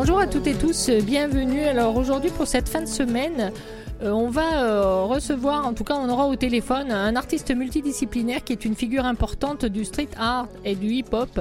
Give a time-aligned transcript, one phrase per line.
[0.00, 1.64] Bonjour à toutes et tous, bienvenue.
[1.64, 3.50] Alors aujourd'hui pour cette fin de semaine,
[4.00, 8.44] euh, on va euh, recevoir, en tout cas on aura au téléphone, un artiste multidisciplinaire
[8.44, 11.40] qui est une figure importante du street art et du hip-hop,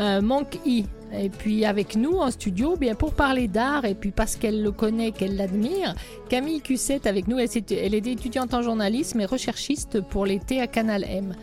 [0.00, 0.82] euh, Monk E.
[1.16, 4.72] Et puis avec nous en studio, bien pour parler d'art et puis parce qu'elle le
[4.72, 5.94] connaît, qu'elle l'admire,
[6.28, 7.38] Camille Cussette avec nous.
[7.38, 11.36] Elle, elle est étudiante en journalisme et recherchiste pour l'été à Canal M.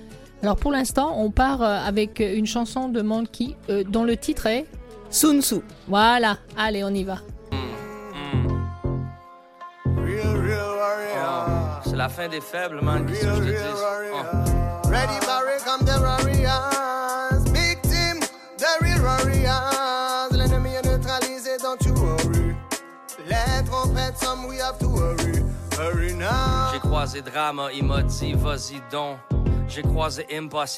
[0.44, 3.56] Alors pour l'instant, on part avec une chanson de Monkey
[3.88, 4.66] dont le titre est
[5.10, 5.62] Sun Tzu.
[5.88, 7.18] Voilà, allez, on y va.
[11.84, 13.06] c'est la fin des faibles, man.
[13.06, 13.56] Qu'est-ce que je te dis?
[13.56, 14.90] Uh.
[14.90, 17.44] Ready, Barry, come the warriors.
[17.52, 18.20] Big team,
[18.58, 20.30] the real warriors.
[20.32, 22.56] L'ennemi est neutralisé, don't you worry.
[23.28, 25.44] Les trompettes, some we have to worry.
[25.78, 26.72] Hurry now.
[26.74, 29.18] J'ai croisé Drama, il m'a dit, vas-y donc.
[29.70, 30.26] J'ai croisé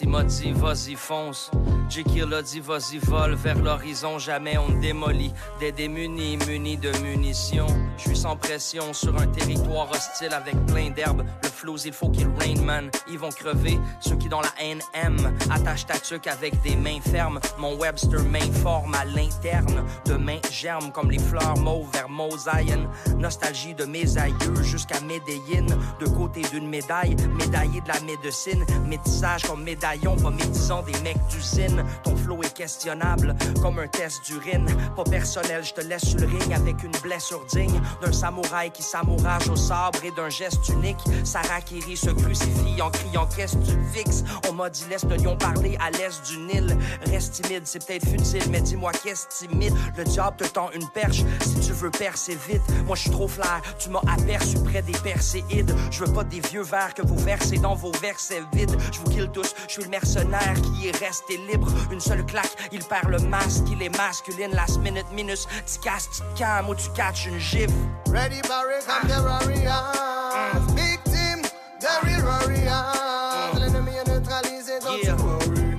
[0.05, 1.49] m'a dit, vas-y fonce.
[1.89, 5.33] Jekyll a dit, vas-y vole vers l'horizon, jamais on démolit.
[5.59, 7.67] Des démunis, munis de munitions.
[7.97, 11.23] Je suis sans pression sur un territoire hostile avec plein d'herbes.
[11.43, 12.89] Le flows, il faut qu'il rain, man.
[13.09, 13.77] Ils vont crever.
[13.99, 17.39] Ceux qui dans la haine aiment, attachent ta tuque avec des mains fermes.
[17.57, 19.85] Mon Webster main forme à l'interne.
[20.05, 22.89] Demain germe comme les fleurs mauves vers Mosaïen.
[23.17, 25.77] Nostalgie de mes aïeux jusqu'à Médéine.
[25.99, 28.65] De côté d'une médaille, médaillé de la médecine.
[28.87, 31.83] Métissage comme médaillon, pas médisant des mecs d'usine.
[32.03, 34.65] Ton flow est questionnable, comme un test d'urine.
[34.95, 38.83] Pas personnel, je te laisse sur le ring avec une blessure digne d'un samouraï qui
[38.83, 40.99] s'amourage au sabre et d'un geste unique.
[41.23, 44.23] Sarah Kiri se crucifie en criant qu'est-ce que tu fixes?
[44.49, 46.77] On m'a dit laisse le lion parler à l'est du Nil.
[47.05, 49.73] Reste timide, c'est peut-être futile, mais dis-moi qu'est-ce timide.
[49.97, 52.61] Le diable te tend une perche si tu veux percer vite.
[52.85, 55.73] Moi je suis trop flair, tu m'as aperçu près des perséides.
[55.91, 58.70] Je veux pas des vieux verres que vous versez dans vos versets vides.
[58.91, 61.67] Je vous kill tous, je suis le mercenaire qui est resté libre.
[61.91, 64.51] Une seule claque, il perd le masque, il est masculine.
[64.53, 67.73] Last minute, minus, tu casses, tu cam ou tu catches une gifle.
[68.09, 70.73] Ready, Barry, come the warriors.
[70.75, 71.41] Big team,
[71.79, 73.59] the real warriors.
[73.59, 75.15] L'ennemi est neutralisé, don't Yeah.
[75.15, 75.77] you worry.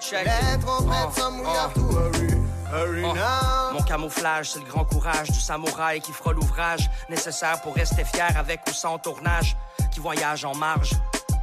[0.00, 0.60] Check Les it.
[0.60, 2.30] trompettes, some we have to worry.
[2.70, 3.72] Hurry Oh, now.
[3.72, 8.36] Mon camouflage, c'est le grand courage du samouraï qui fera l'ouvrage nécessaire pour rester fier
[8.36, 9.56] avec ou sans tournage,
[9.92, 10.90] qui voyage en marge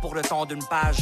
[0.01, 0.97] pour le temps d'une page,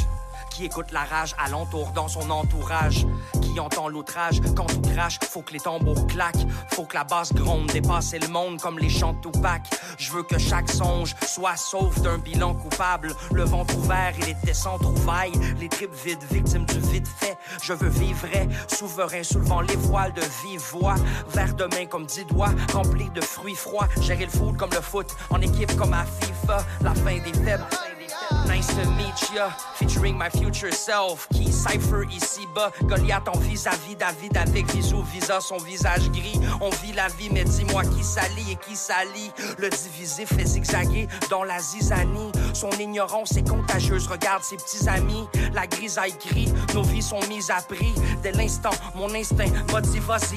[0.49, 3.05] qui écoute la rage alentour dans son entourage,
[3.41, 7.33] qui entend l'outrage quand tout crache, faut que les tambours claquent, faut que la basse
[7.33, 9.61] gronde, dépasser le monde comme les chants de Tupac.
[9.97, 14.53] Je veux que chaque songe soit sauf d'un bilan coupable, le ventre ouvert et les
[14.53, 17.37] sans trouvailles, les tripes vides, victimes du vide fait.
[17.61, 18.27] Je veux vivre
[18.67, 20.95] souverain, soulevant les voiles de vive voix,
[21.29, 25.07] vers demain comme dix doigts, remplis de fruits froids, gérer le foot comme le foot,
[25.29, 27.65] en équipe comme à FIFA, la fin des faibles.
[28.47, 31.27] Nice to meet ya, featuring my future self.
[31.29, 36.39] Qui cypher ici bas, Goliath en vis-à-vis David avec visou visa, son visage gris.
[36.61, 39.31] On vit la vie, mais dis-moi qui s'allie et qui s'allie.
[39.57, 42.31] Le divisif fait zigzaguer dans la zizanie.
[42.53, 45.27] Son ignorance est contagieuse, regarde ses petits amis.
[45.53, 47.93] La grisaille gris, nos vies sont mises à prix.
[48.23, 49.49] Dès l'instant, mon instinct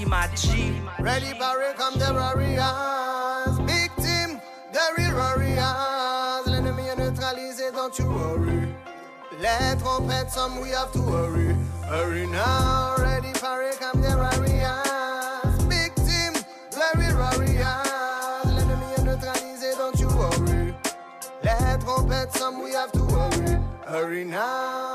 [0.06, 0.72] ma G.
[0.98, 3.58] Ready, Barry, come the warriors.
[3.66, 4.40] Big team,
[4.72, 6.01] the real warriors.
[7.94, 8.68] Don't you worry.
[9.38, 11.54] Les trompettes, some we have to worry.
[11.86, 15.64] Hurry now, ready, Barry, come the warriors.
[15.64, 16.32] Big team,
[16.96, 18.46] real warriors.
[18.46, 20.74] L'ennemi est neutralisé, eh, don't you worry.
[21.44, 23.58] Les trompettes, some we have to worry.
[23.86, 24.91] Hurry now.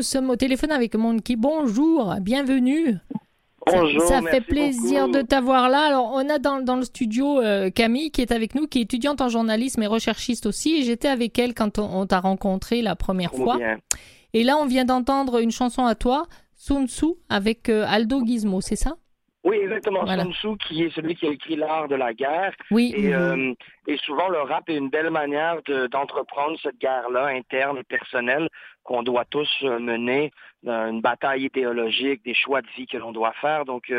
[0.00, 1.36] Nous sommes au téléphone avec Monkey.
[1.36, 2.92] Bonjour, bienvenue.
[3.68, 5.18] Ça- Bonjour, Ça, fait plaisir beaucoup.
[5.18, 5.88] de t'avoir là.
[5.88, 8.82] Alors, on a dans, dans le studio euh, Camille qui est avec nous, qui est
[8.84, 10.76] étudiante en journalisme et recherchiste aussi.
[10.76, 13.58] Et j'étais avec elle quand on, on t'a rencontré la première Trop fois.
[13.58, 13.76] bien.
[14.32, 16.24] Et là, on vient d'entendre une chanson à toi,
[16.56, 18.96] Sun Tzu, avec euh, Aldo Gizmo, c'est ça?
[19.42, 20.04] Oui, exactement.
[20.04, 20.24] Voilà.
[20.24, 22.52] Sun Tzu, qui est celui qui a écrit l'art de la guerre.
[22.70, 22.92] Oui.
[22.94, 23.14] Et, mhm.
[23.14, 23.54] euh,
[23.86, 28.48] et souvent, le rap est une belle manière de- d'entreprendre cette guerre-là, interne et personnelle,
[28.84, 30.30] qu'on doit tous mener,
[30.64, 33.64] une bataille idéologique, des choix de vie que l'on doit faire.
[33.64, 33.92] Donc,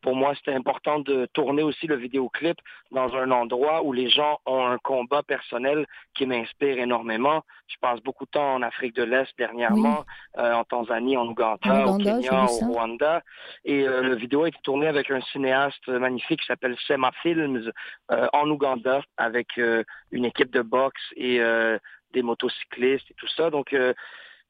[0.00, 2.58] pour moi, c'était important de tourner aussi le vidéoclip
[2.90, 7.42] dans un endroit où les gens ont un combat personnel qui m'inspire énormément.
[7.68, 10.04] Je passe beaucoup de temps en Afrique de l'Est dernièrement,
[10.36, 13.22] en Tanzanie, en Ouganda, au Kenya, au Rwanda.
[13.64, 17.70] Et le vidéo a été tourné avec un cinéaste magnifique qui s'appelle Sema Films
[18.10, 19.58] en Ouganda avec
[20.12, 21.78] une équipe de boxe et euh,
[22.12, 23.50] des motocyclistes et tout ça.
[23.50, 23.94] Donc, euh,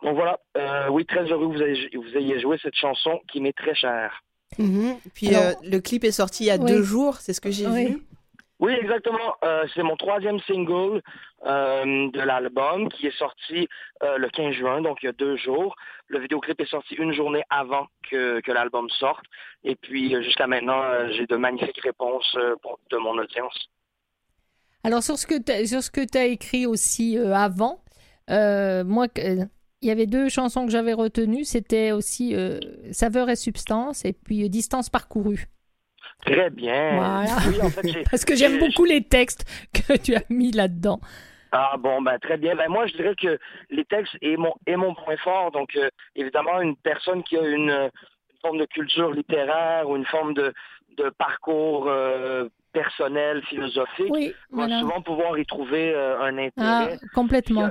[0.02, 3.40] donc voilà, euh, oui, très heureux que vous ayez, vous ayez joué cette chanson qui
[3.40, 4.22] m'est très chère.
[4.58, 4.96] Mhm.
[5.14, 8.02] Puis le clip est sorti il y a deux jours, c'est ce que j'ai vu.
[8.60, 9.34] Oui, exactement.
[9.74, 11.02] c'est mon troisième single
[11.44, 13.66] de l'album qui est sorti
[14.02, 15.74] le 15 juin, donc il y a deux jours.
[16.08, 19.24] Le vidéoclip est sorti une journée avant que, que l'album sorte.
[19.64, 20.82] Et puis jusqu'à maintenant,
[21.12, 22.36] j'ai de magnifiques réponses
[22.90, 23.70] de mon audience.
[24.84, 27.82] Alors sur ce que tu as écrit aussi euh, avant,
[28.30, 29.06] euh, moi,
[29.82, 31.44] il y avait deux chansons que j'avais retenues.
[31.44, 32.58] C'était aussi euh,
[32.92, 35.46] Saveur et substance et puis Distance parcourue.
[36.24, 37.24] Très bien.
[38.10, 41.00] Parce que j'aime beaucoup les textes que tu as mis là-dedans.
[41.50, 42.54] Ah bon, ben très bien.
[42.54, 43.38] Ben moi, je dirais que
[43.70, 45.50] les textes est mon, est mon point fort.
[45.50, 45.76] Donc,
[46.14, 47.90] évidemment, une personne qui a une, une,
[48.40, 50.54] forme de culture littéraire ou une forme de,
[50.96, 51.90] de parcours
[52.72, 56.52] personnel, philosophique, va souvent pouvoir y trouver euh, un intérêt.
[56.58, 57.70] Ah, complètement.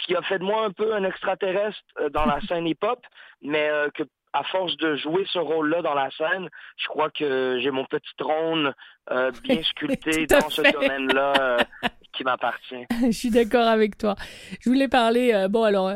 [0.00, 3.00] Ce qui, a, fait de moi un peu un extraterrestre euh, dans la scène hip-hop,
[3.42, 4.02] mais euh, que
[4.32, 8.12] à force de jouer ce rôle-là dans la scène, je crois que j'ai mon petit
[8.18, 8.74] trône
[9.44, 11.56] bien sculpté dans ce domaine-là
[12.12, 12.84] qui m'appartient.
[13.06, 14.14] je suis d'accord avec toi.
[14.60, 15.46] Je voulais parler.
[15.48, 15.92] bon, alors,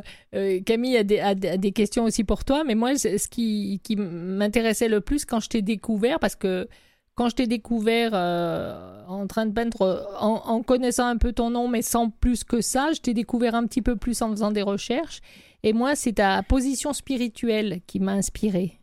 [0.64, 4.88] Camille a des, a des, questions aussi pour toi, mais moi, ce qui, qui m'intéressait
[4.88, 6.66] le plus quand je t'ai découvert, parce que
[7.14, 11.68] quand je t'ai découvert euh, en train de peindre, en, connaissant un peu ton nom,
[11.68, 14.62] mais sans plus que ça, je t'ai découvert un petit peu plus en faisant des
[14.62, 15.20] recherches.
[15.62, 18.78] Et moi, c'est ta position spirituelle qui m'a inspiré.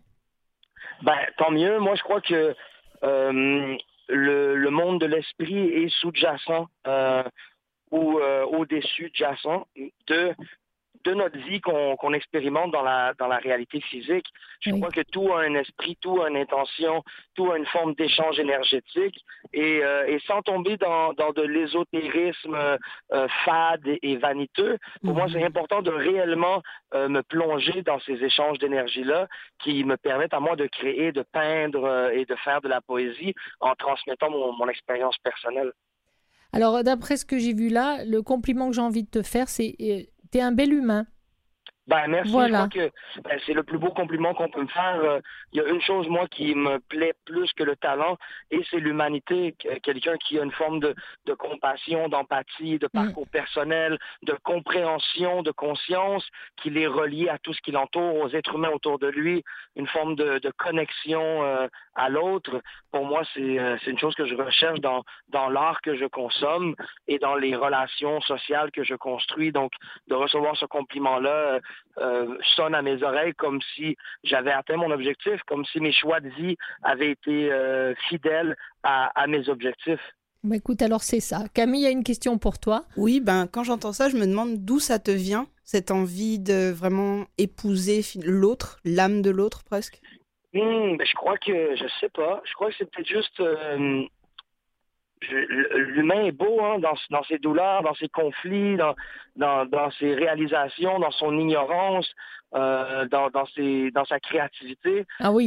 [1.01, 1.79] Ben, tant mieux.
[1.79, 2.56] Moi, je crois que
[3.03, 3.77] euh,
[4.09, 7.23] le, monde de l'esprit est sous-jacent euh,
[7.91, 9.65] ou au-dessus jacent
[10.07, 10.35] de
[11.07, 14.25] de notre vie qu'on expérimente dans la, dans la réalité physique.
[14.59, 17.01] Je crois que tout a un esprit, tout a une intention,
[17.33, 19.24] tout a une forme d'échange énergétique.
[19.54, 25.27] Et, euh, et, sans tomber dans, dans de l'ésotérisme euh, fade et, vaniteux, pour moi,
[25.31, 25.45] c'est mhm.
[25.45, 26.62] important de réellement
[26.94, 29.27] euh, me plonger dans ces échanges d'énergie-là
[29.63, 33.33] qui me permettent à moi de créer, de peindre et de faire de la poésie
[33.62, 35.71] en transmettant mon, mon expérience personnelle.
[36.54, 39.48] Alors, d'après ce que j'ai vu là, le compliment que j'ai envie de te faire,
[39.48, 39.75] c'est
[40.31, 41.07] T'es un bel humain.
[41.88, 42.31] Ben, merci.
[42.31, 42.92] Je crois que
[43.24, 45.00] ben, c'est le plus beau compliment qu'on peut me faire.
[45.01, 45.19] Euh,
[45.54, 48.18] il y a une chose, moi, qui me plaît plus que le talent,
[48.51, 49.56] et c'est l'humanité.
[49.84, 50.94] Quelqu'un qui a une forme de,
[51.36, 52.89] compassion, d'empathie, de mm.
[52.89, 56.25] parcours personnel, de compréhension, de conscience,
[56.62, 59.44] qui est relié à tout ce qui l'entoure, aux êtres humains autour de lui,
[59.75, 62.62] une forme de, connexion euh, à l'autre.
[62.92, 66.75] Pour moi, euh, c'est une chose que je recherche dans, dans l'art que je consomme
[67.07, 69.51] et dans les relations sociales que je construis.
[69.51, 69.72] Donc,
[70.07, 71.60] de recevoir ce compliment-là,
[71.97, 76.19] euh, sonne à mes oreilles comme si j'avais atteint mon objectif, comme si mes choix
[76.19, 80.00] de vie avaient été euh, fidèles à, mes objectifs.
[80.44, 81.44] Bah écoute, alors c'est ça.
[81.53, 82.85] Camille a une question pour toi.
[82.95, 86.71] Oui, ben quand j'entends ça, je me demande d'où ça te vient, cette envie de
[86.71, 90.00] vraiment épouser l'autre, l'âme de l'autre presque?
[90.53, 94.06] Hmm, ben, je crois que, je sais pas, je crois que c'est peut-être juste euh,
[95.30, 98.96] l'humain est beau hein, dans, dans, ses douleurs, dans ses conflits, dans,
[99.36, 102.08] dans, dans ses réalisations, dans son ignorance,
[102.56, 105.06] euh, dans, dans, ses, dans sa créativité.
[105.19, 105.46] Ah oui.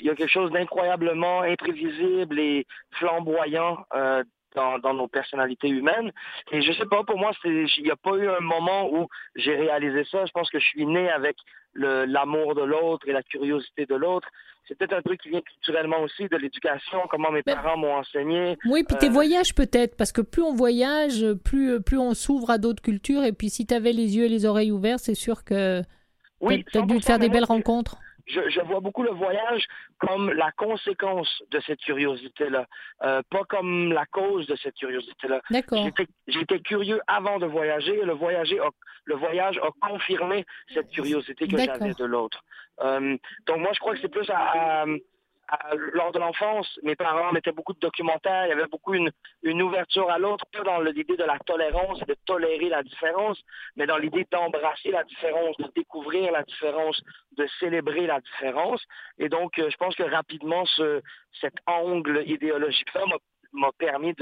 [0.00, 4.22] il, y a quelque, chose d'incroyablement imprévisible et flamboyant euh,
[4.58, 6.10] dans, dans, nos personnalités humaines.
[6.52, 9.54] Et je sais pas, pour moi, il n'y a pas eu un moment où j'ai
[9.54, 10.26] réalisé ça.
[10.26, 11.36] Je pense que je suis né avec
[11.74, 14.28] l'amour de l'autre et la curiosité de l'autre.
[14.66, 18.58] C'est peut-être un truc qui vient culturellement aussi de l'éducation, comment mes parents m'ont enseigné.
[18.66, 22.50] Oui, puis tes euh, voyages peut-être, parce que plus on voyage, plus, plus on s'ouvre
[22.50, 23.24] à d'autres cultures.
[23.24, 25.82] Et puis si tu avais les yeux et les oreilles ouverts, c'est sûr que
[26.40, 27.98] oui, tu as dû faire des belles rencontres
[28.28, 29.66] je, vois beaucoup le voyage
[29.98, 32.66] comme la conséquence de cette curiosité-là,
[33.02, 35.40] euh, pas comme la cause de cette curiosité-là.
[36.26, 38.58] J'étais curieux avant de voyager et le, voyager
[39.04, 42.44] le voyage a confirmé cette curiosité que j'avais de l'autre.
[42.80, 43.16] Euh,
[43.46, 44.84] donc moi, je crois que c'est plus à
[45.92, 49.10] lors de l'enfance, mes parents mettaient beaucoup de documentaires, il y avait beaucoup une,
[49.62, 53.40] ouverture à l'autre, pas dans l'idée de la tolérance, de tolérer la différence,
[53.76, 57.00] mais dans l'idée d'embrasser la différence, de découvrir la différence,
[57.36, 58.82] de célébrer la différence.
[59.18, 61.00] Et donc, euh, je pense que rapidement, ce,
[61.40, 63.04] cet angle idéologique-là
[63.52, 64.14] m'a permis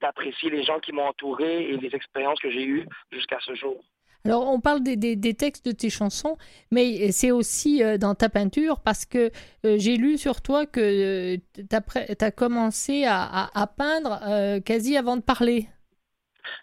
[0.00, 3.82] d'apprécier les gens qui m'ont entouré et les expériences que j'ai eues jusqu'à ce jour.
[4.24, 6.36] Alors, on parle des, textes de tes chansons,
[6.70, 9.30] mais c'est aussi euh, dans ta peinture parce que
[9.64, 11.76] euh, j'ai lu sur toi que tu
[12.20, 15.68] as, commencé à, peindre quasi avant de parler.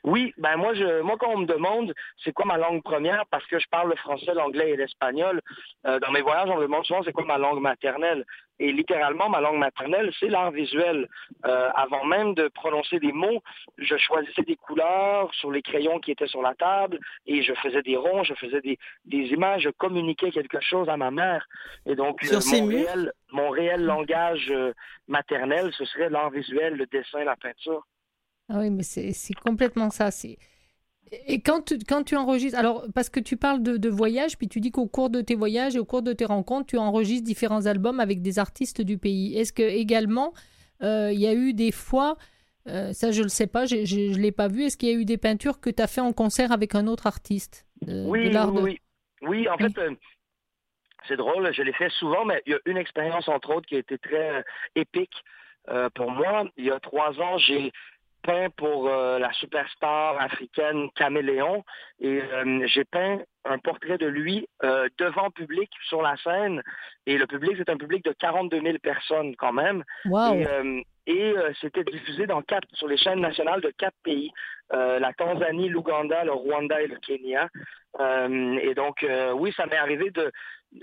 [0.03, 1.93] Oui, ben moi, je, moi quand on me demande
[2.23, 5.41] c'est quoi ma langue première, parce que je parle le français, l'anglais et l'espagnol,
[5.85, 8.25] euh, dans mes voyages, on me demande souvent c'est quoi ma langue maternelle?
[8.59, 11.07] Et littéralement, ma langue maternelle, c'est l'art visuel.
[11.45, 13.43] Euh, avant même de prononcer des mots,
[13.77, 17.83] je choisissais des couleurs sur les crayons qui étaient sur la table et je faisais
[17.83, 21.47] des ronds, je faisais des, images, je communiquais quelque chose à ma mère.
[21.85, 24.51] Et donc, euh, mon, réel, mon, réel, langage
[25.07, 27.85] maternel, ce serait l'art visuel, le dessin, la peinture.
[28.49, 30.09] Ah oui, mais c'est complètement ça.
[31.27, 34.47] Et quand tu, quand tu enregistres, alors parce que tu parles de, de voyage, puis
[34.47, 37.25] tu dis qu'au cours de tes voyages et au cours de tes rencontres, tu enregistres
[37.25, 39.37] différents albums avec des artistes du pays.
[39.37, 40.33] Est-ce que également
[40.83, 42.17] euh, il y a eu des fois,
[42.67, 44.91] euh, ça je ne le sais pas, je ne l'ai pas vu, est-ce qu'il y
[44.91, 48.31] a eu des peintures que tu as fait en concert avec un autre artiste oui,
[48.35, 48.79] oui,
[49.21, 49.95] oui, en fait, euh,
[51.07, 53.75] c'est drôle, je l'ai fait souvent, mais il y a une expérience entre autres qui
[53.75, 54.43] a été très
[54.75, 55.13] épique
[55.95, 56.45] pour moi.
[56.57, 57.71] Il y a trois ans, j'ai
[58.23, 61.63] peint pour euh, la superstar africaine Caméléon.
[61.99, 66.61] Et euh, j'ai peint un portrait de lui euh, devant public sur la scène.
[67.05, 69.83] Et le public c'est un public de 42 000 personnes quand même.
[71.09, 74.29] Et, c'était diffusé dans quatre sur les chaînes nationales de quatre pays
[74.69, 77.47] la Tanzanie, l'Ouganda, le Rwanda et le Kenya.
[78.61, 79.05] Et donc
[79.35, 80.29] oui ça m'est arrivé de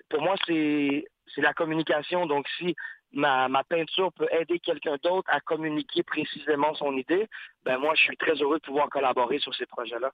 [0.08, 2.24] pour moi c'est c'est la communication.
[2.24, 2.74] Donc si
[3.14, 7.28] ma, peinture peut aider quelqu'un d'autre à communiquer précisément son idée,
[7.64, 10.11] ben moi, je suis très heureux de pouvoir collaborer sur ces projets-là.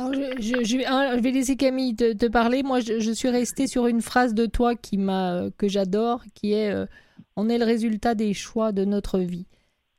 [0.00, 2.62] Alors, je, vais laisser Camille te, parler.
[2.62, 6.70] Moi, je, suis restée sur une phrase de toi qui m'a, que j'adore, qui est
[6.70, 6.86] euh,
[7.34, 9.46] On est le résultat des choix de notre vie.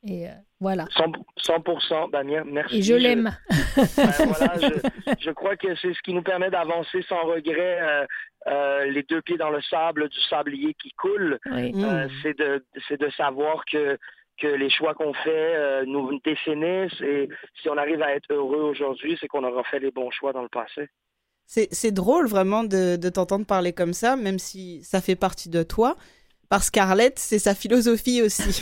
[0.08, 0.86] Et euh, voilà.
[0.86, 2.77] 100%, Damien, merci.
[2.77, 3.36] Et je l'aime.
[3.75, 3.84] Ben,
[5.20, 7.79] je, crois que c'est ce qui nous permet d'avancer sans regret.
[7.82, 8.06] Euh,
[8.48, 12.08] euh, les deux pieds dans le sable du sablier qui coule, mm.
[12.24, 13.98] c'est de, de savoir que
[14.38, 17.27] que les choix qu'on fait nous définissent et
[17.62, 20.44] si on arrive à être heureux aujourd'hui, c'est qu'on aura fait les bons choix dans
[20.44, 20.88] le passé.
[21.46, 25.62] C'est drôle vraiment de, de t'entendre parler comme ça, même si ça fait partie de
[25.62, 25.98] toi.
[26.50, 28.62] Parce qu'Arlette, c'est sa philosophie aussi.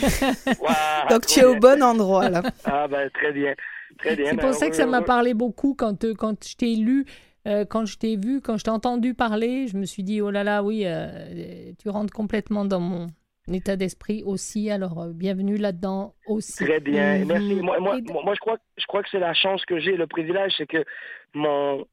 [1.10, 2.42] Donc tu es au bon endroit là.
[2.64, 3.54] Ah ben très bien.
[3.98, 4.30] Très bien.
[4.30, 7.06] C'est pour ben, ça que ça m'a parlé beaucoup quand, euh, quand je t'ai lu,
[7.46, 10.30] euh, quand je t'ai vu, quand je t'ai entendu parler, je me suis dit, oh
[10.30, 13.08] là là, oui, euh, tu rentres complètement dans mon
[13.50, 14.70] état d'esprit aussi.
[14.70, 16.64] Alors, bienvenue là-dedans aussi.
[16.64, 17.54] Très bien, merci.
[17.54, 20.52] Moi, moi, moi, je, crois, je crois que c'est la chance que j'ai, le privilège,
[20.58, 20.84] c'est que
[21.32, 21.86] mon,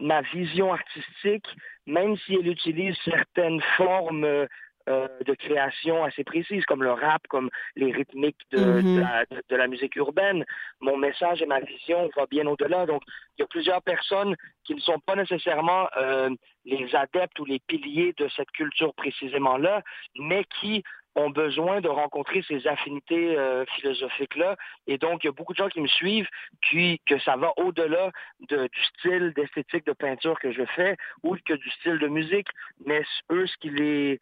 [0.00, 1.46] ma vision artistique,
[1.86, 4.46] même si elle utilise certaines formes
[4.88, 9.26] euh, de création assez précises, comme le rap, comme les rythmiques mm-hmm.
[9.48, 10.44] de, la, musique urbaine.
[10.80, 12.86] Mon message et ma vision vont bien au-delà.
[12.86, 13.02] Donc,
[13.36, 14.34] il y a plusieurs personnes
[14.64, 16.30] qui ne sont pas nécessairement euh,
[16.64, 19.82] les adeptes ou les piliers de cette culture précisément-là,
[20.18, 20.82] mais qui
[21.14, 24.56] ont besoin de rencontrer ces affinités euh, philosophiques-là.
[24.86, 26.28] Et donc, il y a beaucoup de gens qui me suivent,
[26.60, 28.10] puis que ça va au-delà
[28.40, 32.48] du style d'esthétique de peinture que je fais ou que du style de musique.
[32.86, 34.20] Mais eux, ce qui les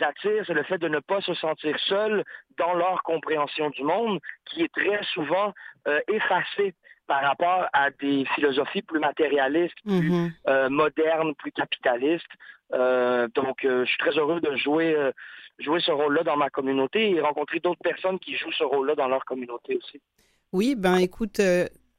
[0.00, 2.24] attire, c'est le fait de ne pas se sentir seul
[2.58, 5.52] dans leur compréhension du monde, qui est très souvent
[5.88, 6.74] euh, effacée
[7.06, 10.32] par rapport à des philosophies plus matérialistes, plus mm-hmm.
[10.48, 12.24] euh, modernes, plus capitalistes.
[12.72, 14.96] Euh, donc, je suis très heureux de jouer,
[15.58, 19.08] jouer ce rôle-là dans ma communauté et rencontrer d'autres personnes qui jouent ce rôle-là dans
[19.08, 20.00] leur communauté aussi.
[20.52, 21.40] Oui, ben écoute,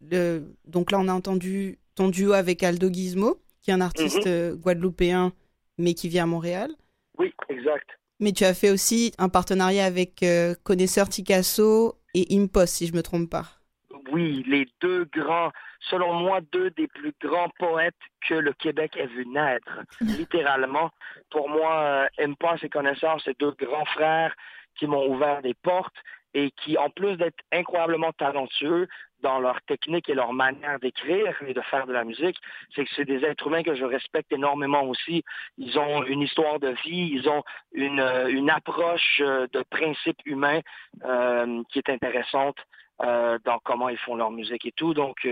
[0.01, 4.55] donc là on a entendu ton duo avec Aldo Gizmo, qui est un artiste mm-hmm.
[4.61, 5.31] guadeloupéen
[5.77, 6.71] mais qui vit à Montréal.
[7.17, 7.89] Oui, exact.
[8.19, 12.93] Mais tu as fait aussi un partenariat avec euh, Connaisseur Ticasso et Impos, si je
[12.93, 13.45] ne me trompe pas.
[14.11, 17.95] Oui, les deux grands, selon moi, deux des plus grands poètes
[18.27, 20.91] que le Québec ait vu naître, littéralement.
[21.31, 24.35] Pour moi, euh, Impos et Connaisseur, c'est deux grands frères
[24.77, 25.95] qui m'ont ouvert des portes
[26.33, 28.87] et qui, en plus d'être incroyablement talentueux,
[29.23, 32.37] dans leur technique et leur manière d'écrire et de faire de la musique,
[32.75, 35.23] c'est que c'est des êtres humains que je respecte énormément aussi.
[35.57, 40.19] Ils ont une histoire de vie, ils ont une, euh, une approche euh, de principe
[40.25, 40.59] humain
[41.05, 42.57] euh, qui est intéressante
[42.99, 44.93] dans comment ils font leur musique et tout.
[44.93, 45.27] Donc,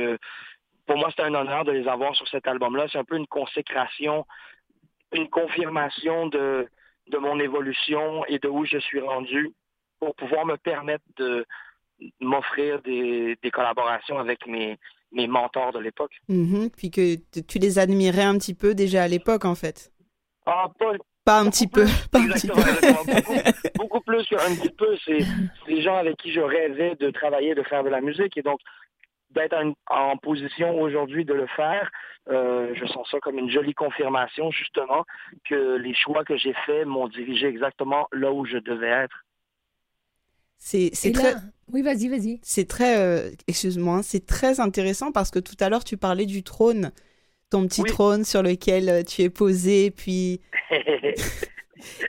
[0.87, 2.87] pour moi, c'est un honneur de les avoir sur cet album-là.
[2.91, 4.25] C'est un peu une consécration,
[5.13, 6.67] une confirmation de,
[7.07, 9.53] de mon évolution et de où je suis rendu
[10.01, 11.45] pour pouvoir me permettre de,
[12.19, 14.77] m'offrir des, collaborations avec mes,
[15.11, 16.13] mes mentors de l'époque.
[16.29, 16.71] Mm-hmm.
[16.75, 19.91] puis que tu les admirais un petit peu déjà à l'époque, en fait.
[20.45, 20.93] Ah, pas,
[21.23, 21.85] pas un petit peu.
[22.11, 22.61] Pas un petit peu.
[23.75, 24.97] beaucoup, plus qu'un petit peu.
[25.05, 25.19] C'est
[25.67, 28.35] les gens avec qui je rêvais de travailler, de faire de la musique.
[28.37, 28.59] Et donc,
[29.29, 29.55] d'être
[29.87, 31.91] en, position aujourd'hui de le faire,
[32.29, 35.05] euh, je sens ça comme une jolie confirmation, justement,
[35.45, 39.23] que les choix que j'ai faits m'ont dirigé exactement là où je devais être.
[40.61, 41.35] C'est très.
[41.73, 42.39] Oui, vas-y, vas-y.
[42.43, 42.99] C'est très.
[42.99, 46.91] Euh, excuse-moi, hein, c'est très intéressant parce que tout à l'heure, tu parlais du trône,
[47.49, 50.39] ton petit trône sur lequel euh, tu es posé, puis.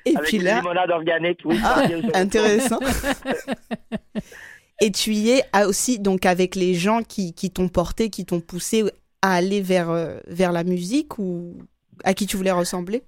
[0.05, 0.61] Et puis là.
[0.61, 1.59] limonade organique, oui.
[1.65, 2.79] Ah, intéressant.
[4.83, 8.41] Et tu y es aussi donc avec les gens qui, qui t'ont porté, qui t'ont
[8.41, 8.85] poussé
[9.23, 11.57] à aller vers, euh, vers la musique ou
[12.05, 13.03] à qui tu voulais ressembler?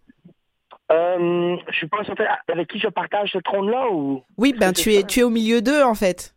[0.93, 4.23] Euh, Je suis pas certain avec qui je partage ce trône-là ou.
[4.37, 6.35] Oui, ben tu es, tu es au milieu d'eux en fait.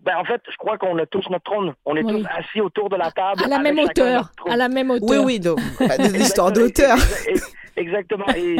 [0.00, 1.74] Ben, en fait, je crois qu'on a tous notre trône.
[1.84, 3.42] On est tous assis autour de la table.
[3.44, 4.30] À la même hauteur.
[4.48, 5.08] À la même hauteur.
[5.08, 5.58] Oui, oui, donc.
[5.98, 6.96] des histoires d'auteur.
[7.76, 8.26] Exactement.
[8.36, 8.56] Et,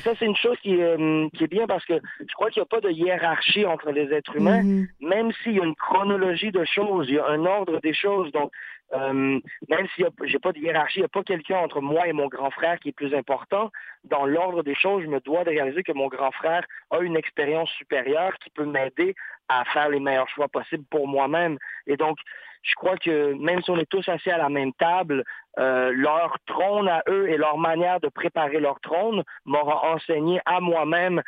[0.00, 2.64] ça, c'est une chose qui, euh, qui, est bien parce que je crois qu'il n'y
[2.64, 4.86] a pas de hiérarchie entre les êtres humains, mm-hmm.
[5.00, 8.32] même s'il y a une chronologie de choses, il y a un ordre des choses.
[8.32, 8.50] Donc,
[8.94, 12.12] euh, même si j'ai pas de hiérarchie, il n'y a pas quelqu'un entre moi et
[12.12, 13.70] mon grand frère qui est plus important.
[14.04, 17.16] Dans l'ordre des choses, je me dois de réaliser que mon grand frère a une
[17.16, 19.14] expérience supérieure qui peut m'aider
[19.48, 21.58] à faire les meilleurs choix possibles pour moi-même.
[21.86, 22.18] Et donc,
[22.62, 25.24] je crois que même si on est tous assis à la même table,
[25.58, 30.60] euh, leur trône à eux et leur manière de préparer leur trône m'aura enseigné à
[30.60, 31.22] moi-même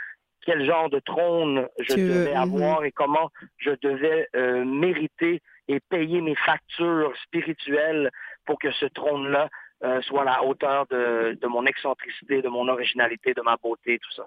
[0.45, 2.41] quel genre de trône je devais mhm.
[2.41, 8.11] avoir et comment je devais euh, mériter et payer mes factures spirituelles
[8.45, 9.49] pour que ce trône-là
[9.85, 13.99] euh, soit à la hauteur de, de, mon excentricité, de mon originalité, de ma beauté,
[13.99, 14.27] tout ça.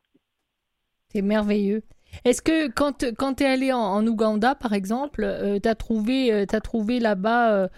[1.10, 1.84] C'est merveilleux.
[2.26, 6.32] Est-ce que quand, quand tu es allé en, Ouganda, par exemple, euh, tu as trouvé,
[6.32, 7.70] euh, trouvé là-bas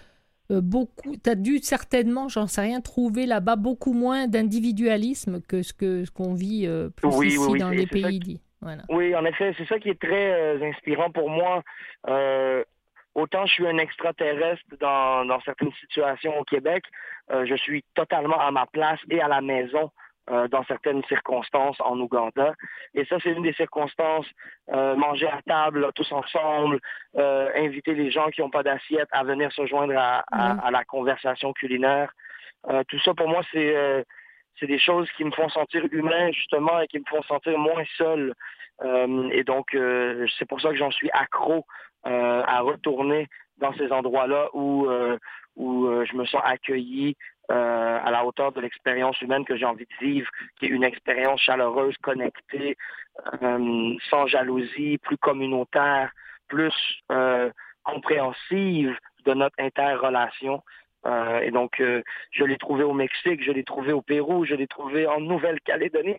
[0.50, 5.62] euh, beaucoup, tu as dû certainement, j'en sais rien, trouver là-bas beaucoup moins d'individualisme que
[5.62, 8.40] ce qu'on ce qu'on vit plus ici dans les pays
[8.88, 11.62] Oui, en effet, c'est ça qui est très inspirant pour moi.
[13.14, 16.84] Autant je suis un extraterrestre dans, dans certaines situations au Québec,
[17.30, 19.90] je suis totalement à ma place et à la maison
[20.30, 22.54] euh, dans certaines circonstances en Ouganda.
[22.94, 24.24] Et ça, c'est une des circonstances,
[24.72, 26.80] euh, manger à table tous ensemble,
[27.18, 30.82] euh, inviter les gens qui n'ont pas d'assiette à venir se joindre à, à, la
[30.84, 32.10] conversation culinaire.
[32.88, 34.06] tout ça, pour moi, c'est
[34.58, 37.84] c'est des choses qui me font sentir humain, justement, et qui me font sentir moins
[37.98, 38.32] seul.
[38.82, 39.76] Et donc,
[40.38, 41.64] c'est pour ça que j'en suis accro
[42.04, 43.28] à retourner
[43.58, 44.88] dans ces endroits-là où,
[45.56, 47.16] où je me sens accueilli,
[47.50, 50.82] euh, à la hauteur de l'expérience humaine que j'ai envie de vivre, qui est une
[50.82, 52.78] expérience chaleureuse, connectée,
[53.42, 56.10] euh, sans jalousie, plus communautaire,
[56.48, 56.72] plus
[57.12, 57.50] euh,
[57.82, 60.62] compréhensive de notre interrelation.
[61.42, 61.82] et donc,
[62.30, 66.16] je l'ai trouvé au Mexique, je l'ai trouvé au Pérou, je l'ai trouvé en Nouvelle-Calédonie.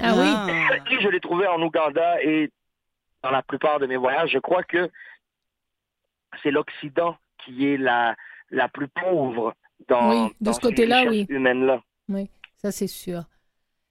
[0.00, 0.52] Ah oui.
[0.90, 2.50] Et je l'ai trouvé en Ouganda et
[3.22, 4.30] dans la plupart de mes voyages.
[4.30, 4.90] Je crois que
[6.42, 8.14] c'est l'Occident qui est la,
[8.50, 9.54] la plus pauvre
[9.88, 11.26] dans, oui, de ce côté-là, oui.
[11.28, 11.82] humaine-là.
[12.08, 13.24] Oui, ça c'est sûr.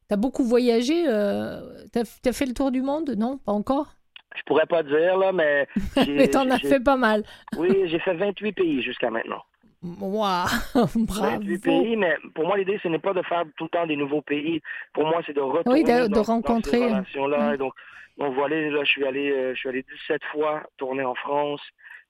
[0.07, 3.11] Tu as beaucoup voyagé euh, Tu as, fait le tour du monde?
[3.17, 3.95] Non, pas encore?
[4.35, 5.67] Je pourrais pas dire, là, mais...
[6.07, 7.23] mais t'en as fait pas mal.
[7.57, 9.41] oui, j'ai fait 28 pays jusqu'à maintenant.
[10.95, 11.39] Bravo.
[11.39, 13.95] 28 pays, mais pour moi, l'idée, ce n'est pas de faire tout le temps des
[13.95, 14.61] nouveaux pays.
[14.93, 16.77] Pour moi, c'est de retourner oui, de, de rencontrer.
[16.77, 17.53] ces relations-là.
[17.53, 17.57] Mm.
[17.57, 17.73] Donc,
[18.17, 21.61] donc, voilà, là, je suis allé, euh, je suis allé 17 fois tourner en France.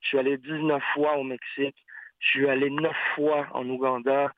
[0.01, 1.75] Je suis allé 19 fois au Mexique.
[2.19, 4.31] Je suis allé neuf fois en Ouganda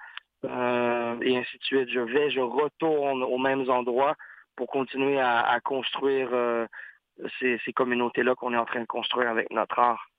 [0.45, 1.89] euh, et ainsi de suite.
[1.89, 4.15] Je vais, je retourne aux mêmes endroits
[4.56, 6.65] pour continuer à, construire euh,
[7.39, 10.10] ces, communautés-là qu'on est en train de construire avec notre art.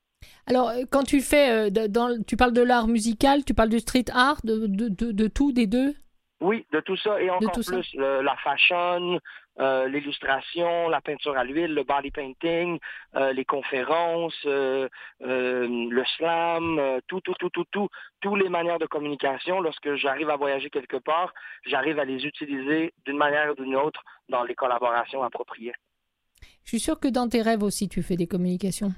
[0.47, 4.05] Alors, euh, quand tu fais, dans, tu parles de l'art musical, tu parles du street
[4.11, 5.93] art, de, de tout, des deux?
[6.41, 9.19] Oui, de tout ça et encore plus la fashion,
[9.59, 12.79] euh, l'illustration, la peinture à l'huile, le body painting,
[13.15, 14.87] euh, les conférences, euh,
[15.19, 17.89] le slam, tout, tout, tout, tout, tout,
[18.21, 19.59] toutes les manières de communication.
[19.59, 21.33] Lorsque j'arrive à voyager quelque part,
[21.65, 25.73] j'arrive à les utiliser d'une manière ou d'une autre dans les collaborations appropriées.
[26.63, 28.93] Je suis sûr que dans tes rêves aussi, tu fais des communications.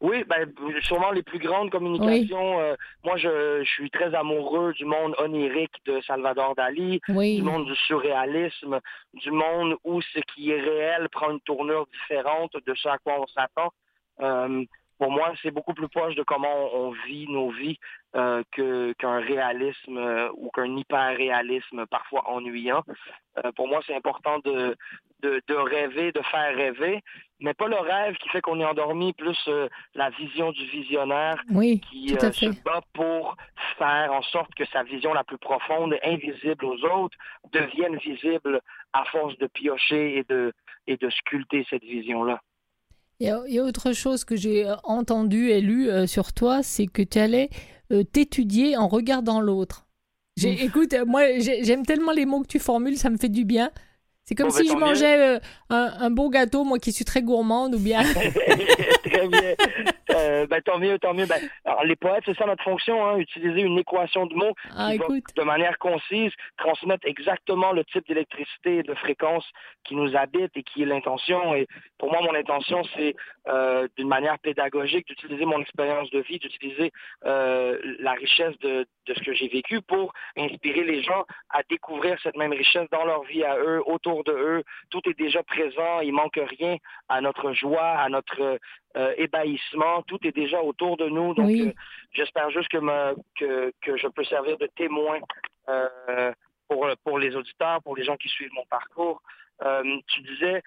[0.00, 0.48] Oui, ben,
[0.82, 2.60] sûrement les plus grandes communications.
[2.60, 7.66] Euh, moi, je, je, suis très amoureux du monde onirique de Salvador Dali, du monde
[7.66, 8.80] du surréalisme,
[9.14, 13.20] du monde où ce qui est réel prend une tournure différente de ce à quoi
[13.20, 13.72] on s'attend.
[14.20, 14.64] Euh,
[14.98, 17.78] pour moi, c'est beaucoup plus proche de comment on, vit nos vies
[18.16, 22.82] euh, qu'un réalisme euh, ou qu'un hyper-réalisme parfois ennuyant.
[23.44, 24.76] Euh, pour moi, c'est important de,
[25.20, 27.02] de, de, rêver, de faire rêver,
[27.40, 31.40] mais pas le rêve qui fait qu'on est endormi, plus euh, la vision du visionnaire
[31.46, 33.36] qui se bat pour
[33.78, 37.16] faire en sorte que sa vision la plus profonde, invisible aux autres,
[37.52, 38.60] devienne visible
[38.92, 40.52] à force de piocher et de,
[40.86, 42.40] et de sculpter cette vision-là.
[43.20, 46.86] Il y, a, autre chose que j'ai euh, entendu et lu euh, sur toi, c'est
[46.86, 47.50] que tu allais
[48.12, 49.86] t'étudier en regardant l'autre.
[50.44, 53.70] Écoute, moi, j'aime tellement les mots que tu formules, ça me fait du bien.
[54.28, 55.38] C'est comme si bah, je mangeais euh,
[55.70, 58.02] un, un, beau gâteau, moi qui suis très gourmande, ou bien.
[59.04, 59.54] très bien.
[60.10, 61.24] Euh, ben, tant mieux, tant mieux.
[61.24, 64.90] Ben, alors, les poètes, c'est ça notre fonction, hein, utiliser une équation de mots ah,
[64.92, 69.46] de manière concise, transmettre exactement le type d'électricité et de fréquence
[69.84, 71.54] qui nous habite et qui est l'intention.
[71.54, 73.16] Et pour moi, mon intention, c'est
[73.48, 76.92] euh, d'une manière pédagogique d'utiliser mon expérience de vie, d'utiliser
[77.24, 82.36] la richesse de, de ce que j'ai vécu pour inspirer les gens à découvrir cette
[82.36, 84.64] même richesse dans leur vie à eux, autour de eux.
[84.90, 86.76] Tout est déjà présent, il manque rien
[87.08, 88.58] à notre joie, à notre
[88.96, 91.34] euh, ébahissement, tout est déjà autour de nous.
[91.34, 91.72] Donc, euh,
[92.12, 92.78] j'espère juste que,
[93.38, 95.18] que, que, je peux servir de témoin
[95.68, 96.32] euh,
[96.68, 99.22] pour, pour les auditeurs, pour les gens qui suivent mon parcours.
[100.06, 100.62] tu disais,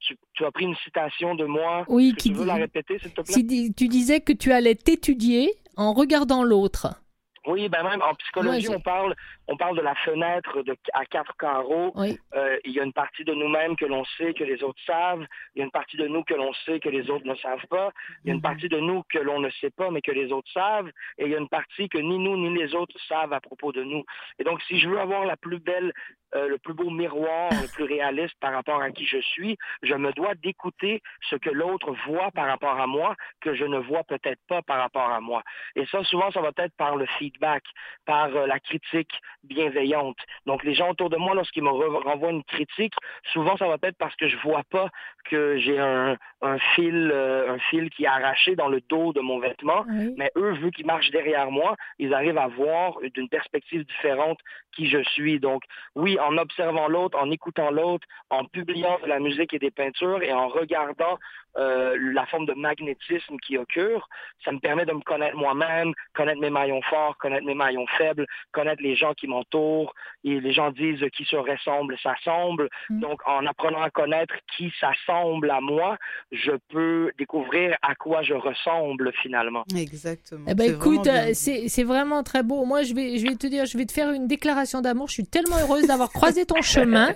[0.00, 1.84] tu, tu, as pris une citation de moi.
[1.88, 3.72] Oui, qui tu veux la répéter, s'il te plaît?
[3.76, 7.00] Tu disais que tu allais t'étudier en regardant l'autre.
[7.46, 9.14] Oui, ben même en psychologie, on parle
[9.48, 11.92] on parle de la fenêtre de, à quatre carreaux.
[12.34, 15.26] Euh, il y a une partie de nous-mêmes que l'on sait que les autres savent.
[15.54, 17.66] Il y a une partie de nous que l'on sait que les autres ne savent
[17.68, 17.92] pas.
[18.24, 18.42] Il y a une mhm.
[18.42, 20.88] partie de nous que l'on ne sait pas, mais que les autres savent.
[21.18, 23.72] Et il y a une partie que ni nous ni les autres savent à propos
[23.72, 24.04] de nous.
[24.38, 25.92] Et donc, si je veux avoir la plus belle,
[26.34, 29.94] euh, le plus beau miroir, le plus réaliste par rapport à qui je suis, je
[29.94, 34.02] me dois d'écouter ce que l'autre voit par rapport à moi, que je ne vois
[34.02, 35.42] peut-être pas par rapport à moi.
[35.76, 37.62] Et ça, souvent, ça va être par le feedback,
[38.04, 39.12] par euh, la critique,
[39.44, 40.16] bienveillante.
[40.46, 42.94] Donc, les gens autour de moi, lorsqu'ils me renvoient une critique,
[43.32, 44.88] souvent, ça va être parce que je vois pas
[45.24, 49.20] que j'ai un, un, fil, euh, un fil qui est arraché dans le dos de
[49.20, 49.84] mon vêtement.
[50.16, 54.38] Mais eux, vu qu'ils marchent derrière moi, ils arrivent à voir d'une perspective différente
[54.72, 55.40] qui je suis.
[55.40, 55.62] Donc,
[55.94, 60.22] oui, en observant l'autre, en écoutant l'autre, en publiant de la musique et des peintures
[60.22, 61.18] et en regardant
[61.56, 64.08] euh, la forme de magnétisme qui occure,
[64.44, 68.26] ça me permet de me connaître moi-même, connaître mes maillons forts, connaître mes maillons faibles,
[68.52, 69.94] connaître les gens qui m'entourent.
[70.24, 72.68] Et les gens disent qui se ressemble, s'assemble.
[72.90, 73.00] Mm.
[73.00, 75.96] Donc, en apprenant à connaître qui s'assemble à moi,
[76.32, 79.64] je peux découvrir à quoi je ressemble finalement.
[79.76, 80.46] Exactement.
[80.48, 82.64] Eh ben, écoute, euh, c'est vraiment très beau.
[82.64, 85.08] Moi, je vais, je vais te dire, je vais te faire une déclaration d'amour.
[85.08, 87.14] Je suis tellement heureuse d'avoir croisé ton chemin.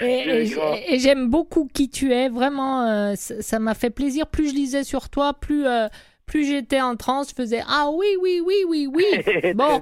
[0.00, 2.28] Et, j'aime beaucoup qui tu es.
[2.28, 4.26] Vraiment, euh, ça m'a fait plaisir.
[4.26, 5.88] Plus je lisais sur toi, plus euh,
[6.28, 9.54] plus j'étais en transe, je faisais ah oui oui oui oui oui.
[9.54, 9.80] bon,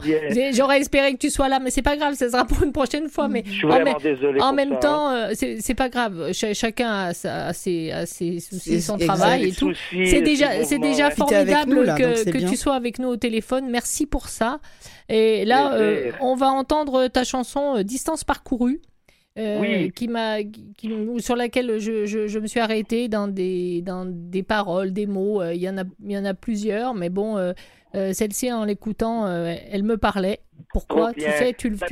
[0.53, 3.09] j'aurais espéré que tu sois là, mais c'est pas grave, ça sera pour une prochaine
[3.09, 3.29] fois.
[3.29, 3.97] Mais je suis vraiment
[4.41, 6.33] en, même temps, euh, c'est pas grave.
[6.33, 7.93] chacun a, ses,
[8.41, 9.73] soucis, son travail et tout.
[9.91, 13.69] C'est déjà c'est déjà formidable que, que tu sois avec nous au téléphone.
[13.69, 14.61] Merci pour ça.
[15.09, 18.81] Et là, euh, on va entendre ta chanson Distance parcourue.
[19.39, 20.39] Euh, qui m'a,
[21.19, 25.43] sur laquelle je, je, me suis arrêtée dans des, dans des paroles, des mots.
[25.43, 27.53] Euh, il y en a, il y en a plusieurs, mais bon, euh,
[27.93, 30.41] celle-ci en l'écoutant, elle me parlait.
[30.71, 31.13] Pourquoi?
[31.13, 31.87] Tu sais, tu, ben,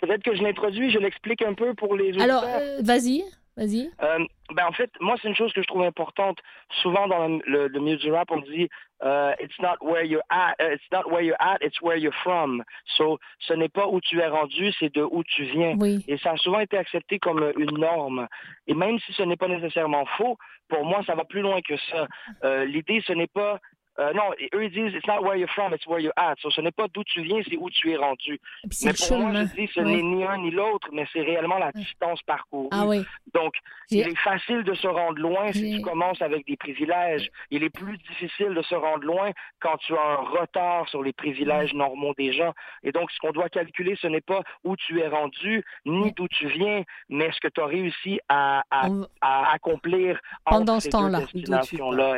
[0.00, 2.44] Peut-être que je l'introduis, je l'explique un peu pour les Alors,
[2.80, 3.22] vas-y.
[3.56, 3.90] Vas-y.
[4.02, 4.18] Euh,
[4.54, 6.38] ben en fait, moi, c'est une chose que je trouve importante.
[6.82, 8.68] Souvent dans le, le, milieu du rap, on dit
[9.02, 12.16] uh, It's not where you're at, uh, it's not where you're at, it's where you're
[12.22, 12.62] from.
[12.96, 15.74] So, ce n'est pas où tu es rendu, c'est de où tu viens.
[15.78, 16.04] Oui.
[16.06, 18.28] Et ça a souvent été accepté comme une norme.
[18.66, 20.36] Et même si ce n'est pas nécessairement faux,
[20.68, 22.06] pour moi, ça va plus loin que ça.
[22.44, 23.60] Euh, L'idée, ce n'est pas
[23.98, 26.34] euh, non, eux ils disent it's not where you're from, it's where you're at.
[26.40, 28.40] So, ce n'est pas d'où tu viens, c'est où tu es rendu.
[28.84, 31.72] Mais pour moi, je dis ce n'est ni un ni l'autre, mais c'est réellement la
[31.72, 32.68] distance parcourue.
[32.72, 33.04] Ah oui.
[33.32, 33.54] Donc,
[33.90, 37.30] il est facile de se rendre loin si tu commences avec des privilèges.
[37.50, 39.30] Il est plus difficile de se rendre loin
[39.60, 42.52] quand tu as un retard sur les privilèges normaux des gens.
[42.82, 46.28] Et donc, ce qu'on doit calculer, ce n'est pas où tu es rendu, ni d'où
[46.28, 51.20] tu viens, mais ce que tu as réussi à, à, accomplir pendant ce temps-là.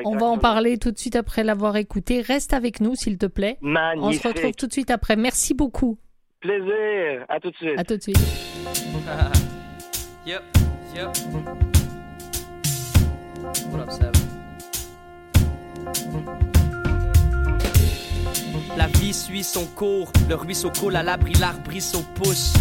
[0.05, 2.21] On va en parler tout de suite après l'avoir écouté.
[2.21, 3.59] Reste avec nous, s'il te plaît.
[3.63, 5.17] On se retrouve tout de suite après.
[5.17, 5.99] Merci beaucoup.
[6.41, 7.25] Plaisir.
[7.29, 7.79] À tout de suite.
[7.79, 8.17] À tout de suite.
[10.27, 10.43] yep.
[10.95, 11.09] Yep.
[18.77, 22.53] La vie suit son cours, le ruisseau coule à l'abri, l'arbre au pouce.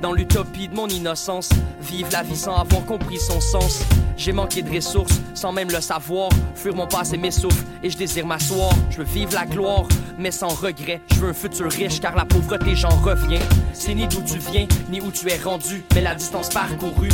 [0.00, 1.50] Dans l'utopie de mon innocence,
[1.82, 3.82] vive la vie sans avoir compris son sens.
[4.16, 6.30] J'ai manqué de ressources, sans même le savoir.
[6.54, 8.72] Fuir mon passé m'essouffle et je désire m'asseoir.
[8.90, 9.86] Je veux vivre la gloire,
[10.18, 11.00] mais sans regret.
[11.12, 13.40] Je veux un futur riche car la pauvreté j'en reviens.
[13.72, 17.10] C'est ni d'où tu viens, ni où tu es rendu, mais la distance parcourue.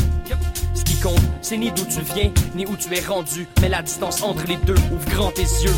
[0.74, 3.82] Ce qui compte, c'est ni d'où tu viens, ni où tu es rendu, mais la
[3.82, 4.74] distance entre les deux.
[4.92, 5.74] Ouvre grand tes yeux.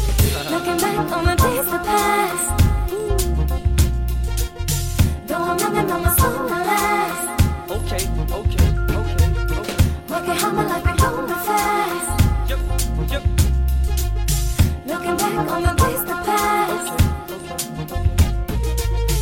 [7.68, 9.16] Okay, okay, okay,
[9.48, 9.76] okay.
[10.08, 10.96] Working hard, my life been
[11.46, 12.10] fast.
[12.48, 12.58] Yep,
[13.10, 13.22] yep.
[14.86, 16.92] Looking back on the days that passed.
[17.30, 18.02] Okay, okay.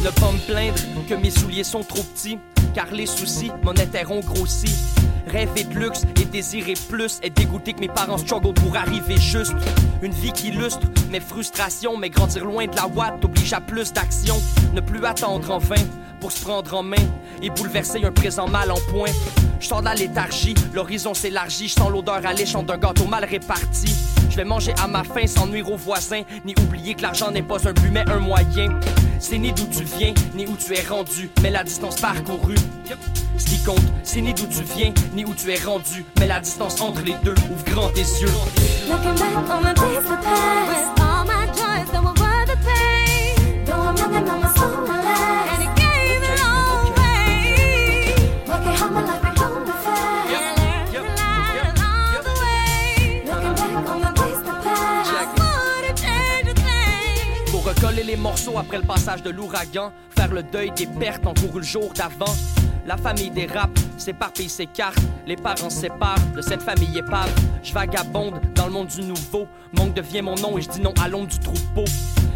[0.02, 2.38] ne pas me plaindre que mes souliers sont trop petits,
[2.74, 4.74] car les soucis monétaires ont grossi.
[5.26, 9.54] Rêver de luxe et désirer plus et dégoûter que mes parents struggle pour arriver juste.
[10.02, 13.92] Une vie qui illustre mes frustrations, mais grandir loin de la Watt oblige à plus
[13.92, 14.36] d'action.
[14.72, 15.84] Ne plus attendre en vain
[16.20, 16.96] pour se prendre en main
[17.42, 19.10] et bouleverser un présent mal en point.
[19.58, 23.94] Je de la léthargie, l'horizon s'élargit, je sens l'odeur alléchante d'un gâteau mal réparti.
[24.30, 27.42] Je vais manger à ma faim sans nuire aux voisins, ni oublier que l'argent n'est
[27.42, 28.78] pas un but mais un moyen.
[29.18, 32.54] C'est ni d'où tu viens, ni où tu es rendu, mais la distance parcourue.
[33.36, 36.40] Ce qui compte, c'est ni d'où tu viens, ni où tu es rendu, mais la
[36.40, 37.34] distance entre les deux.
[37.50, 38.28] Ouvre grand tes yeux.
[58.10, 61.92] Les morceaux après le passage de l'ouragan, faire le deuil des pertes encouru le jour
[61.94, 62.34] d'avant.
[62.84, 67.32] La famille dérape, s'éparpille ses cartes, les parents séparent de cette famille épave.
[67.62, 69.46] Je vagabonde dans le monde du nouveau,
[69.78, 71.84] manque devient mon nom et je dis non à l'ombre du troupeau.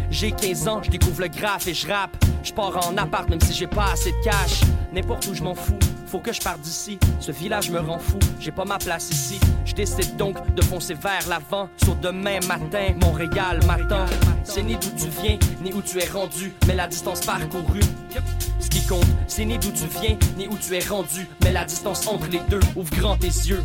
[0.09, 2.15] J'ai 15 ans, je découvre le graphe et je rappe.
[2.41, 4.61] Je pars en appart même si j'ai pas assez de cash.
[4.93, 5.77] N'importe où je m'en fous,
[6.15, 6.97] faut que je parte d'ici.
[7.19, 9.37] Ce village me rend fou, j'ai pas ma place ici.
[9.65, 11.67] Je décide donc de foncer vers l'avant.
[11.83, 14.05] Sur demain matin, Montréal m'attend.
[14.45, 17.81] C'est ni d'où tu viens, ni où tu es rendu, mais la distance parcourue.
[18.61, 21.65] Ce qui compte, c'est ni d'où tu viens, ni où tu es rendu, mais la
[21.65, 22.61] distance entre les deux.
[22.77, 23.63] Ouvre grand tes yeux.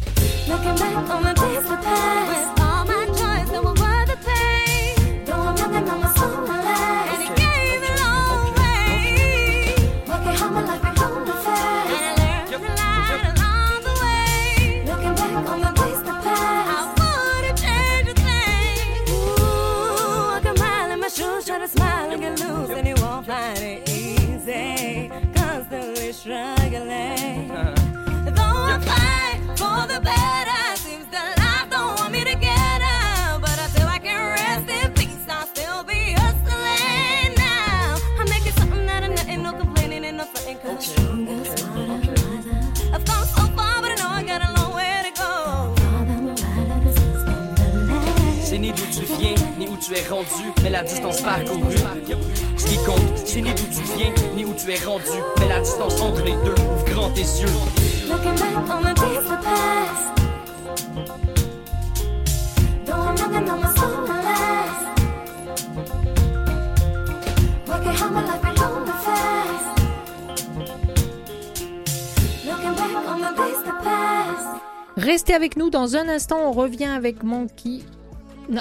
[75.70, 77.80] Dans un instant, on revient avec Monkey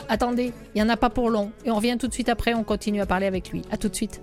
[0.08, 1.52] attendez, il n'y en a pas pour long.
[1.65, 3.63] Et on revient tout de suite après, on continue à parler avec lui.
[3.72, 4.22] À tout de suite.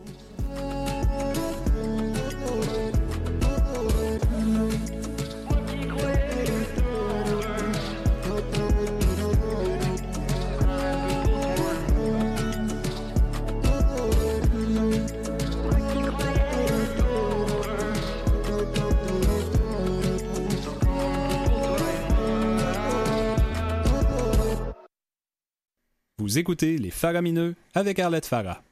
[26.46, 28.62] Écoutez Les Faramineux avec Arlette Farah.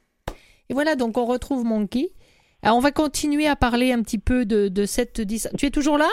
[0.69, 2.11] Et voilà, donc on retrouve Monkey.
[2.63, 5.51] Alors on va continuer à parler un petit peu de, cette distance.
[5.57, 6.07] Tu es toujours là?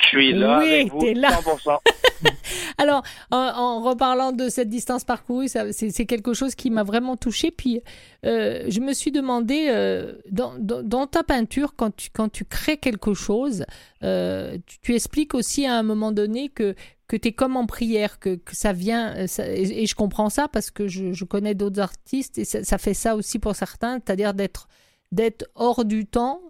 [0.00, 0.58] Je suis là.
[0.58, 1.28] Oui, avec vous, là.
[1.32, 1.76] 100%.
[2.78, 7.50] Alors, en, reparlant de cette distance parcourue, c'est quelque chose qui m'a vraiment touché.
[7.50, 7.82] Puis,
[8.24, 13.12] euh, je me suis demandé, euh, dans, ta peinture, quand tu, quand tu crées quelque
[13.12, 13.66] chose,
[14.02, 16.74] euh, tu, expliques aussi à un moment donné que,
[17.12, 20.88] que tu es comme en prière, que, ça vient, et, je comprends ça parce que
[20.88, 24.66] je, connais d'autres artistes et ça, fait ça aussi pour certains, c'est-à-dire d'être
[25.12, 26.40] d'être hors du temps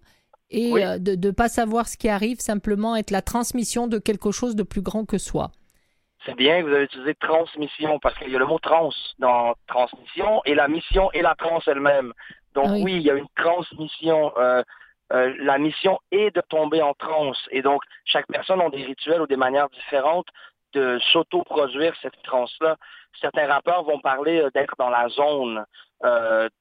[0.51, 4.55] et de ne pas savoir ce qui arrive, simplement être la transmission de quelque chose
[4.55, 5.51] de plus grand que soi.
[6.25, 9.55] C'est bien que vous avez utilisé transmission parce qu'il y a le mot trans dans
[9.67, 12.13] transmission et la mission et la trans elle-même.
[12.55, 12.95] Donc ah oui.
[12.95, 14.33] il y a une transmission.
[14.37, 14.63] Euh,
[15.13, 17.39] euh, la mission est de tomber en transe.
[17.51, 20.29] Et donc, chaque personne a des rituels ou des manières différentes
[20.73, 22.77] de s'auto-produire cette transe-là.
[23.21, 25.65] Certains rappeurs vont parler euh, d'être dans la zone.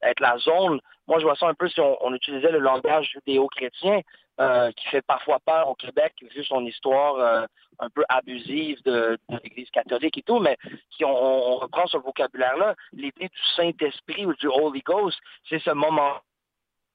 [0.04, 4.02] être la zone, moi je vois ça un peu si on utilisait le langage judéo-chrétien.
[4.42, 7.46] Euh, qui fait parfois peur au Québec, vu son histoire euh,
[7.78, 10.58] un peu abusive de, l'Église catholique et tout, mais
[10.90, 16.22] si on, reprend ce vocabulaire-là, l'idée du Saint-Esprit ou du Holy Ghost, c'est ce moment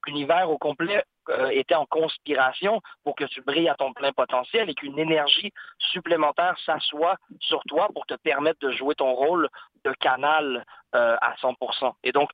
[0.05, 4.69] l'univers au complet euh, était en conspiration pour que tu brilles à ton plein potentiel
[4.69, 9.49] et qu'une énergie supplémentaire s'assoie sur toi pour te permettre de jouer ton rôle
[9.83, 11.93] de canal à 100%.
[12.03, 12.31] Et donc,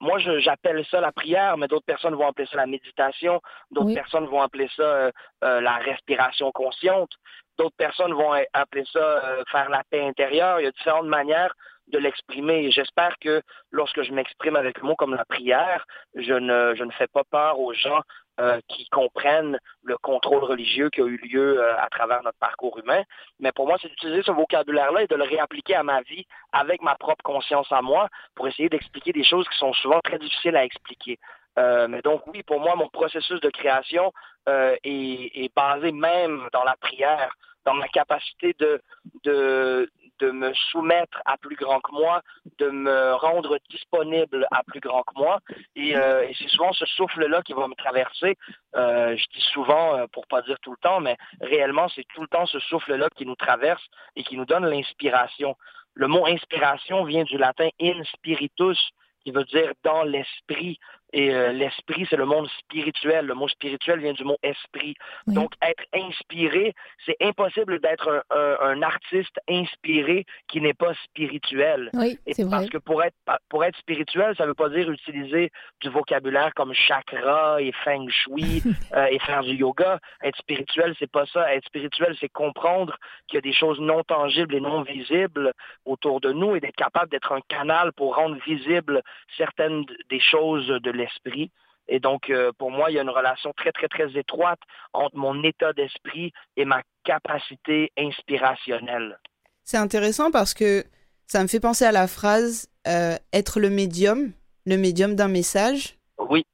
[0.00, 3.40] moi, j'appelle ça la prière, mais d'autres personnes vont appeler ça la méditation,
[3.70, 5.10] d'autres personnes vont appeler ça euh,
[5.42, 7.10] euh, la respiration consciente,
[7.58, 10.60] d'autres personnes vont appeler ça euh, faire la paix intérieure.
[10.60, 11.52] Il y a différentes manières
[11.88, 12.70] de l'exprimer.
[12.70, 16.92] J'espère que lorsque je m'exprime avec le mot comme la prière, je ne, je ne
[16.92, 18.02] fais pas peur aux gens
[18.40, 22.78] euh, qui comprennent le contrôle religieux qui a eu lieu euh, à travers notre parcours
[22.78, 23.02] humain.
[23.40, 26.80] Mais pour moi, c'est d'utiliser ce vocabulaire-là et de le réappliquer à ma vie avec
[26.80, 30.54] ma propre conscience à moi pour essayer d'expliquer des choses qui sont souvent très difficiles
[30.54, 31.18] à expliquer.
[31.58, 34.12] Euh, mais donc oui, pour moi, mon processus de création
[34.46, 37.34] est, est, basé même dans la prière,
[37.66, 38.80] dans ma capacité de,
[39.24, 42.22] de, de me soumettre à plus grand que moi,
[42.58, 45.40] de me rendre disponible à plus grand que moi.
[45.76, 48.36] Et, euh, c'est souvent ce souffle-là qui va me traverser.
[48.76, 52.22] Euh, je dis souvent, euh, pour pas dire tout le temps, mais réellement, c'est tout
[52.22, 53.84] le temps ce souffle-là qui nous traverse
[54.16, 55.56] et qui nous donne l'inspiration.
[55.94, 58.78] Le mot inspiration vient du latin in spiritus,
[59.24, 60.78] qui veut dire dans l'esprit.
[61.12, 63.26] Et euh, l'esprit, c'est le monde spirituel.
[63.26, 64.94] Le mot spirituel vient du mot esprit.
[65.26, 66.74] Donc, être inspiré,
[67.06, 71.90] c'est impossible d'être un, artiste inspiré qui n'est pas spirituel.
[71.94, 72.50] Oui, c'est vrai.
[72.50, 73.16] Parce que pour être,
[73.48, 78.08] pour être spirituel, ça ne veut pas dire utiliser du vocabulaire comme chakra et feng
[78.08, 78.62] shui
[78.94, 79.98] euh, et faire du yoga.
[80.22, 81.54] Être spirituel, c'est pas ça.
[81.54, 85.52] Être spirituel, c'est comprendre qu'il y a des choses non tangibles et non visibles
[85.84, 89.02] autour de nous et d'être capable d'être un canal pour rendre visible
[89.36, 91.50] certaines des choses de l'esprit.
[91.88, 94.60] Et donc, euh, pour moi, il y a une relation très, très, très étroite
[94.92, 99.18] entre mon état d'esprit et ma capacité inspirationnelle.
[99.64, 100.84] C'est intéressant parce que
[101.26, 104.32] ça me fait penser à la phrase euh, être le médium,
[104.66, 105.98] le médium d'un message.
[106.18, 106.44] Oui.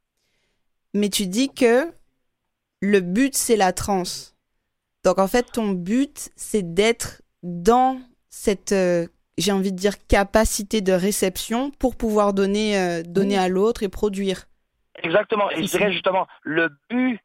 [0.94, 1.92] Mais tu dis que
[2.80, 4.36] le but, c'est la transe.
[5.04, 9.06] Donc, en fait, ton but, c'est d'être dans cette euh,
[9.38, 13.88] j'ai envie de dire, capacité de réception pour pouvoir donner, euh, donner à l'autre et
[13.88, 14.44] produire.
[15.02, 15.50] Exactement.
[15.50, 17.20] Et je dirais justement, le but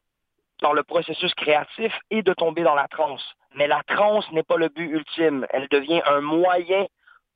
[0.60, 3.22] dans le processus créatif est de tomber dans la transe.
[3.56, 5.46] Mais la transe n'est pas le but ultime.
[5.50, 6.86] Elle devient un moyen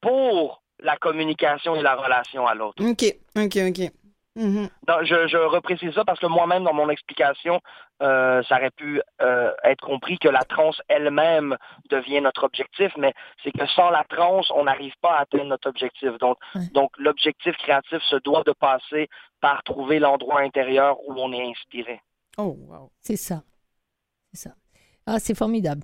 [0.01, 2.85] pour la communication et la relation à l'autre.
[2.85, 3.05] OK,
[3.37, 3.91] OK, OK.
[4.37, 4.69] Mhm.
[5.03, 7.61] je, je reprécise ça parce que moi-même, dans mon explication,
[8.03, 11.57] euh, ça aurait pu euh, être compris que la transe elle-même
[11.89, 15.69] devient notre objectif, mais c'est que sans la transe, on n'arrive pas à atteindre notre
[15.69, 16.11] objectif.
[16.19, 16.39] Donc,
[16.73, 19.09] donc l'objectif créatif se doit de passer
[19.41, 22.01] par trouver l'endroit intérieur où on est inspiré.
[22.37, 22.91] Oh, wow.
[23.01, 23.43] C'est ça.
[24.33, 24.55] C'est ça.
[25.07, 25.83] Ah, c'est formidable.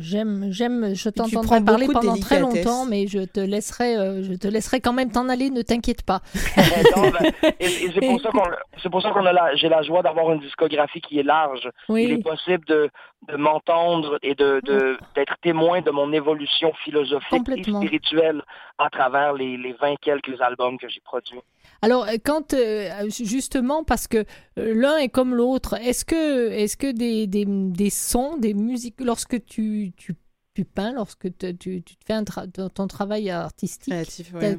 [0.00, 4.46] J'aime, j'aime, je t'entendrai parler pendant très longtemps, mais je te laisserai, euh, je te
[4.46, 5.50] laisserai quand même t'en aller.
[5.50, 6.20] Ne t'inquiète pas.
[6.54, 8.42] Ben, et, c'est pour ça qu'on,
[8.82, 11.68] c'est pour ça qu'on a j'ai la joie d'avoir une discographie qui est large.
[11.88, 12.90] Il est possible de,
[13.28, 18.42] de m'entendre et de, de, d'être témoin de mon évolution philosophique et spirituelle
[18.78, 21.40] à travers les, les 20 quelques albums que j'ai produits.
[21.84, 24.18] Alors, euh, quand euh, justement, parce que
[24.58, 29.00] euh, l'un est comme l'autre, est-ce que, est-ce que des, des, des, sons, des musiques,
[29.00, 30.14] lorsque tu, tu
[30.54, 33.94] tu peins, lorsque tu, tu, fais un ton travail artistique,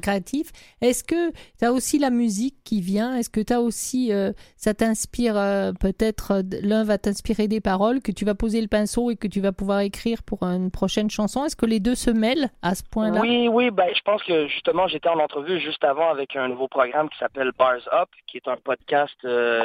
[0.02, 3.16] créatif, est-ce que tu as aussi la musique qui vient?
[3.16, 7.60] Est-ce que tu as aussi, euh, ça t'inspire euh, peut-être, euh, l'un va t'inspirer des
[7.60, 10.70] paroles, que tu vas poser le pinceau et que tu vas pouvoir écrire pour une
[10.70, 11.44] prochaine chanson?
[11.44, 13.20] Est-ce que les deux se mêlent à ce point-là?
[13.20, 16.66] Oui, oui, ben, je pense que justement, j'étais en entrevue juste avant avec un nouveau
[16.66, 19.14] programme qui s'appelle Bars Up, qui est un podcast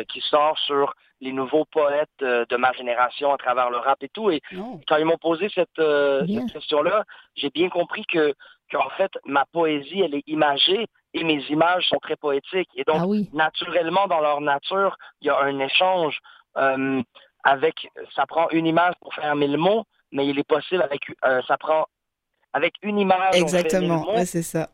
[0.08, 4.10] qui sort sur les nouveaux poètes euh, de ma génération à travers le rap et
[4.10, 4.32] tout.
[4.32, 4.42] Et
[4.88, 7.04] quand ils m'ont posé cette, euh, question-là,
[7.36, 8.34] j'ai bien compris que
[8.72, 12.70] qu'en fait, ma poésie, elle est imagée et mes images sont très poétiques.
[12.76, 16.20] Et donc, ah naturellement, dans leur nature, il y a un échange
[16.58, 17.02] euh,
[17.44, 21.02] avec, ça prend une image pour faire mille mots, mais il est possible avec,
[21.48, 21.88] ça prend,
[22.54, 23.34] avec une image.
[23.34, 24.70] Exactement, c'est ça.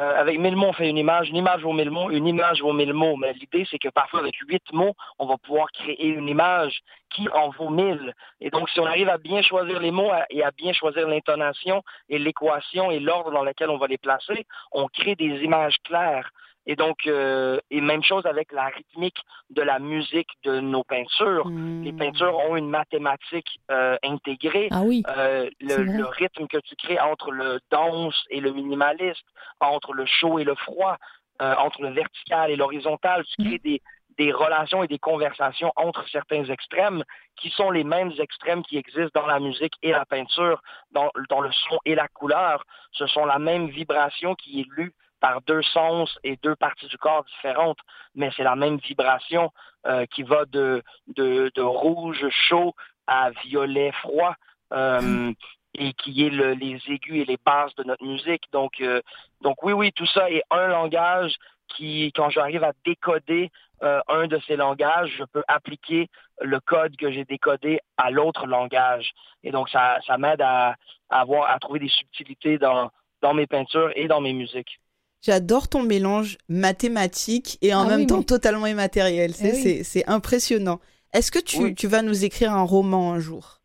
[0.00, 1.28] Euh, avec mille mots, on fait une image.
[1.28, 2.10] Une image vaut mille mots.
[2.10, 3.16] Une image vaut mille mots.
[3.16, 6.80] Mais l'idée, c'est que parfois, avec huit mots, on va pouvoir créer une image
[7.10, 8.12] qui en vaut mille.
[8.40, 11.82] Et donc, si on arrive à bien choisir les mots et à bien choisir l'intonation
[12.08, 16.30] et l'équation et l'ordre dans lequel on va les placer, on crée des images claires.
[16.66, 19.18] Et donc, euh, et même chose avec la rythmique
[19.50, 21.46] de la musique de nos peintures.
[21.48, 21.96] Les hmm.
[21.96, 24.68] peintures ont une mathématique euh, intégrée.
[24.70, 25.02] Ah oui.
[25.16, 29.26] Euh, le, rythme que tu crées entre le dense et le minimaliste,
[29.60, 30.96] entre le chaud et le froid,
[31.40, 33.68] entre le vertical et l'horizontal, tu crées hmm.
[33.68, 33.82] des,
[34.18, 37.02] des relations et des conversations entre certains extrêmes
[37.36, 40.62] qui sont les mêmes extrêmes qui existent dans la musique et la peinture,
[40.92, 42.64] dans, dans le son et la couleur.
[42.92, 44.92] Ce sont la même vibration qui est lue
[45.24, 47.78] par deux sens et deux parties du corps différentes,
[48.14, 49.50] mais c'est la même vibration
[49.86, 52.74] euh, qui va de, de, rouge chaud
[53.06, 54.34] à violet froid.
[54.74, 55.32] Euh,
[55.76, 58.44] et qui est les aigus et les basses de notre musique.
[58.52, 59.00] Donc, euh,
[59.40, 61.34] donc oui, oui, tout ça est un langage
[61.66, 63.50] qui, quand j'arrive à décoder
[63.80, 66.08] un de ces langages, je peux appliquer
[66.40, 69.10] le code que j'ai décodé à l'autre langage.
[69.42, 70.76] Et donc, ça, ça m'aide à,
[71.10, 74.78] avoir, à trouver des subtilités dans, dans mes peintures et dans mes musiques.
[75.24, 79.32] J'adore ton mélange mathématique et en ah même temps totalement immatériel.
[79.42, 80.80] Eh c'est impressionnant.
[81.14, 83.60] Est-ce que tu, tu, vas nous écrire un roman un jour?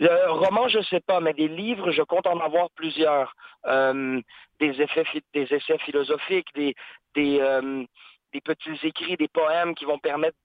[0.00, 3.34] Euh, roman, je sais pas, mais des livres, je compte en avoir plusieurs.
[3.66, 4.20] Euh,
[4.60, 6.74] des, effets, des essais philosophiques, des,
[7.14, 7.84] des, euh,
[8.32, 10.36] des petits écrits, des poèmes qui vont permettre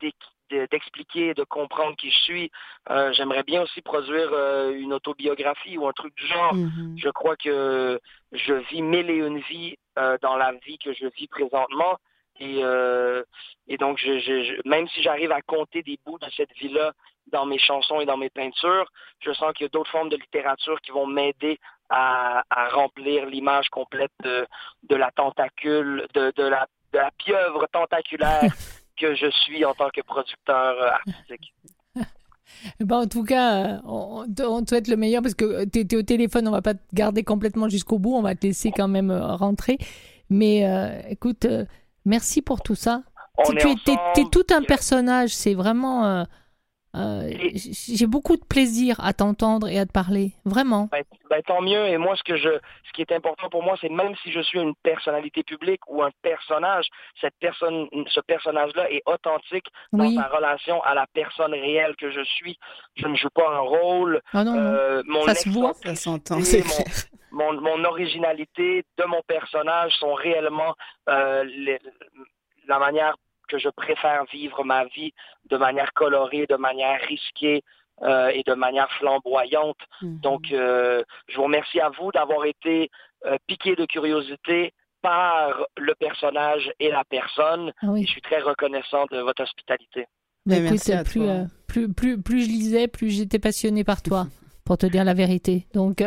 [0.50, 2.52] d'expliquer, de comprendre qui je suis.
[2.90, 6.56] Euh, j'aimerais bien aussi produire euh, une autobiographie ou un truc du genre.
[6.56, 6.98] Mm-hmm.
[6.98, 8.00] Je crois que
[8.32, 11.98] je vis mille et une vies euh, dans la vie que je vis présentement.
[12.40, 12.62] Et,
[13.68, 16.94] et donc, je, même si j'arrive à compter des bouts de cette vie-là
[17.32, 18.92] dans mes chansons et dans mes peintures,
[19.22, 22.44] je sens qu'il y a d'autres formes de littérature qui vont m'aider à,
[22.74, 24.46] remplir l'image complète de,
[24.84, 28.44] de la tentacule, de, de, la, de la pieuvre tentaculaire
[29.00, 31.54] que je suis en tant que producteur euh, artistique.
[32.80, 36.48] Bon, en tout cas, on, te souhaite le meilleur parce que tu es, au téléphone,
[36.48, 39.36] on va pas te garder complètement jusqu'au bout, on va te laisser quand même euh,
[39.36, 39.78] rentrer.
[40.30, 41.46] Mais euh, écoute,
[42.06, 43.04] merci pour tout ça.
[43.46, 46.06] tu es, tout un personnage, c'est vraiment...
[46.06, 46.24] Euh,
[47.54, 50.90] j'ai beaucoup de plaisir à t'entendre et à te parler, vraiment.
[50.92, 51.88] Ben, ben, tant mieux.
[51.88, 54.40] Et moi, ce que je, ce qui est important pour moi, c'est même si je
[54.42, 56.88] suis une personnalité publique ou un personnage,
[57.22, 62.24] cette personne, ce personnage-là est authentique dans sa relation à la personne réelle que je
[62.24, 62.58] suis.
[62.96, 64.22] Je ne joue pas un rôle.
[64.34, 66.40] Ah non, euh, mon ça se voit, ça s'entend.
[67.32, 70.74] Mon, mon, originalité de mon personnage sont réellement
[71.10, 71.44] euh,
[72.68, 73.16] la manière
[73.48, 75.14] que je préfère vivre ma vie
[75.50, 77.64] de manière colorée, de manière risquée
[78.04, 79.80] euh, et de manière flamboyante.
[80.02, 80.20] Mhm.
[80.20, 82.92] Donc, euh, je vous remercie à vous d'avoir été
[83.26, 87.72] euh, piqué de curiosité par le personnage et la personne.
[87.82, 90.06] Ah je suis très reconnaissant de votre hospitalité.
[90.46, 91.28] Ben, merci plus,
[91.68, 94.28] plus, plus, plus, je lisais, plus j'étais passionnée par toi.
[94.64, 95.66] pour te dire la vérité.
[95.74, 96.04] Donc,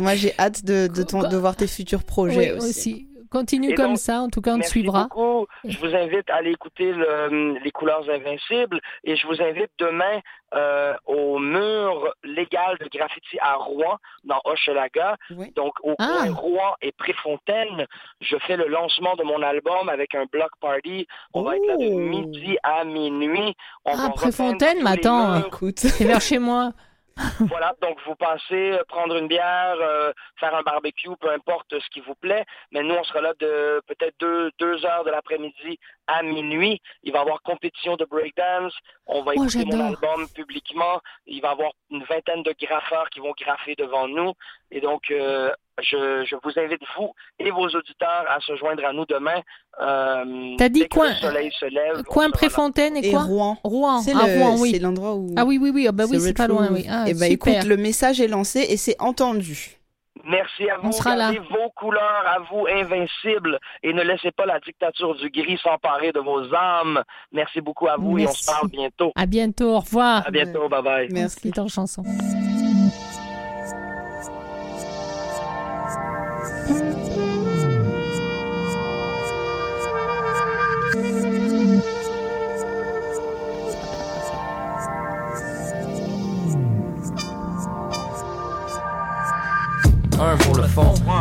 [0.00, 3.08] moi j'ai hâte de, de, de, voir tes futurs projets aussi.
[3.34, 5.04] Continue comme ça, en tout cas, on te suivra.
[5.04, 5.46] Beaucoup.
[5.64, 10.20] Je vous invite à aller écouter les couleurs invincibles et je vous invite demain
[10.54, 15.16] euh, au mur légal de graffiti à Rouen, dans Hochelaga.
[15.56, 16.26] Donc, au ah.
[16.30, 17.86] Rouen et Préfontaine,
[18.20, 21.08] je fais le lancement de mon album avec un block party.
[21.32, 23.56] On va être là de midi à minuit.
[23.84, 26.70] ah, Préfontaine, mais attends, écoute, c'est vers chez moi.
[27.40, 31.88] voilà, donc vous passez euh, prendre une bière, euh, faire un barbecue, peu importe ce
[31.90, 32.44] qui vous plaît.
[32.72, 36.80] Mais nous, on sera là de peut-être deux, deux heures de l'après-midi à minuit.
[37.02, 38.74] Il va y avoir compétition de breakdance.
[39.06, 41.00] On va oh, écouter mon album publiquement.
[41.26, 44.32] Il va y avoir une vingtaine de graffeurs qui vont graffer devant nous.
[44.74, 45.50] Et donc, euh,
[45.80, 49.40] je, je, vous invite, vous et vos auditeurs, à se joindre à nous demain.
[49.80, 52.02] Euh, T'as dit coin, le soleil se lève.
[52.02, 53.56] Coin Préfontaine et, quoi Rouen.
[53.62, 54.00] Rouen.
[54.00, 54.26] C'est ah,
[54.58, 54.78] oui.
[54.80, 55.32] l'endroit où.
[55.36, 55.86] Ah oui, oui, oui.
[55.88, 56.68] Ah, bah oui, c'est pas loin.
[56.72, 56.84] Oui.
[56.90, 59.78] Ah, et eh bah écoute, le message est lancé et c'est entendu.
[60.26, 60.88] Merci à vous.
[60.88, 61.32] On sera là.
[61.32, 66.20] vos couleurs à vous invincibles et ne laissez pas la dictature du gris s'emparer de
[66.20, 67.02] vos âmes.
[67.32, 69.12] Merci beaucoup à vous et on se parle bientôt.
[69.14, 69.76] À bientôt.
[69.76, 70.26] Au revoir.
[70.26, 70.68] À bientôt.
[70.68, 71.08] Bye bye.
[71.10, 71.50] Merci.
[71.52, 72.02] ton chanson.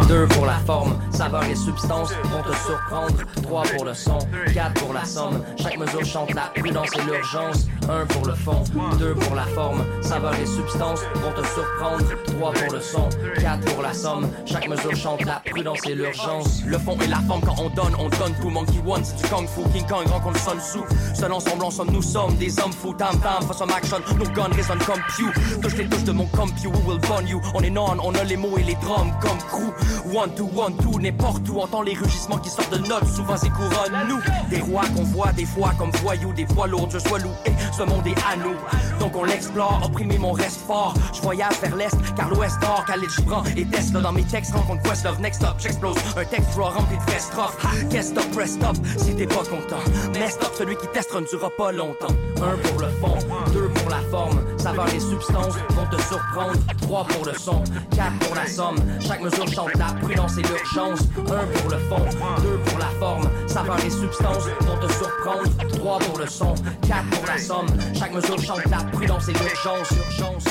[0.08, 3.18] Deux pour la forme, saveur et substance vont te surprendre.
[3.42, 4.18] Trois pour le son,
[4.54, 5.44] quatre pour la somme.
[5.62, 7.68] Chaque mesure chante la prudence et l'urgence.
[7.90, 8.64] Un pour le fond,
[8.98, 12.06] deux pour la forme, saveur et substance vont te surprendre.
[12.26, 14.30] Trois pour le son, quatre pour la somme.
[14.46, 16.64] Chaque mesure chante la prudence et l'urgence.
[16.66, 18.50] Le fond et la forme quand on donne, on donne tout.
[18.50, 19.62] Monkey One, c'est du Kung Fu.
[19.74, 20.80] King Kong rencontre Sun Tzu.
[21.14, 22.94] Seul ensemble, ensemble, nous sommes des hommes fous.
[22.94, 25.60] Tam tam, some action, nos guns résonnent comme Pew.
[25.62, 27.42] Touche les touches de mon compu, we will burn you.
[27.54, 29.74] On est non, on a les mots et les drums comme crew.
[30.14, 33.50] One to one to, n'importe où, entend les rugissements qui sortent de notes, souvent c'est
[33.50, 34.20] couronne nous.
[34.50, 37.34] Des rois qu'on voit des fois comme voyous, des poids lourds, je sois loué,
[37.78, 38.56] ce monde est à nous.
[39.00, 40.94] Donc on l'explore, opprimer mon reste fort.
[41.14, 44.84] Je voyage vers l'est, car l'ouest or, Khalid prends et teste dans mes textes, rencontre
[44.84, 45.96] Questlove, next up, j'explose.
[46.18, 47.58] Un texte raw rempli de strophes.
[47.90, 49.84] Qu'est-ce stop, press stop, si t'es pas content?
[50.14, 52.14] Mais stop, celui qui teste ne durera pas longtemps.
[52.38, 53.18] Un pour le fond,
[53.52, 56.60] deux pour la forme, saveur et substances vont te surprendre.
[56.82, 57.64] Trois pour le son,
[57.96, 58.78] quatre pour la somme.
[59.00, 61.00] Chaque mesure chante la prudence et l'urgence.
[61.18, 62.06] Un pour le fond,
[62.42, 63.30] deux pour la forme.
[63.48, 65.50] Saveur et substance vont te surprendre.
[65.78, 66.56] Trois pour le son,
[66.88, 67.68] quatre pour la somme.
[67.98, 69.90] Chaque mesure chante la prudence et l'urgence.
[69.92, 70.44] Urgence,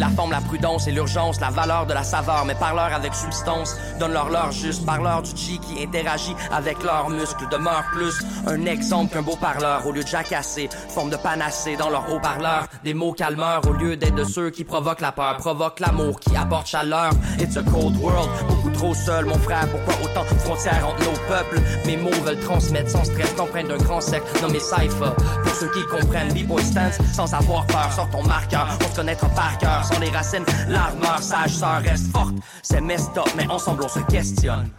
[0.00, 3.76] la la prudence et l'urgence, la valeur de la saveur, mais parleur avec substance.
[3.98, 8.14] Donne-leur l'heure juste, parleur du chi qui interagit avec leurs muscles, demeure plus
[8.46, 12.66] un exemple qu'un beau parleur au lieu de jacasser, forme de panacée dans leur haut-parleur.
[12.84, 16.36] Des mots calmeurs au lieu d'être de ceux qui provoquent la peur, provoquent l'amour, qui
[16.36, 17.10] apporte chaleur.
[17.38, 21.18] It's a cold world, beaucoup trop seul, mon frère, pourquoi autant de frontières entre nos
[21.28, 21.60] peuples?
[21.86, 25.12] Mes mots veulent transmettre sans stress l'empreinte d'un grand cercle nommé Cypher.
[25.42, 29.28] Pour ceux qui comprennent, B-Boy Stance, sans avoir peur, sort ton marqueur, on se connaître
[29.34, 32.34] par cœur, sans les racines, l'armeur, sage sœur reste forte.
[32.62, 34.70] C'est messed up, mais ensemble on se questionne.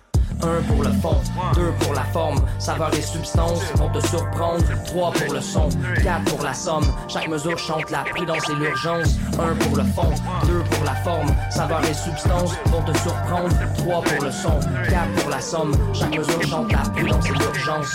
[0.43, 1.17] Un pour le fond,
[1.53, 4.63] deux pour la forme, saveur et substance vont te surprendre.
[4.85, 5.69] Trois pour le son,
[6.01, 6.85] quatre pour la somme.
[7.07, 9.17] Chaque mesure chante la prudence et l'urgence.
[9.33, 10.09] Un pour le fond,
[10.47, 13.55] deux pour la forme, saveur et substance vont te surprendre.
[13.77, 14.59] Trois pour le son,
[14.89, 15.73] quatre pour la somme.
[15.93, 17.93] Chaque mesure chante la prudence et l'urgence.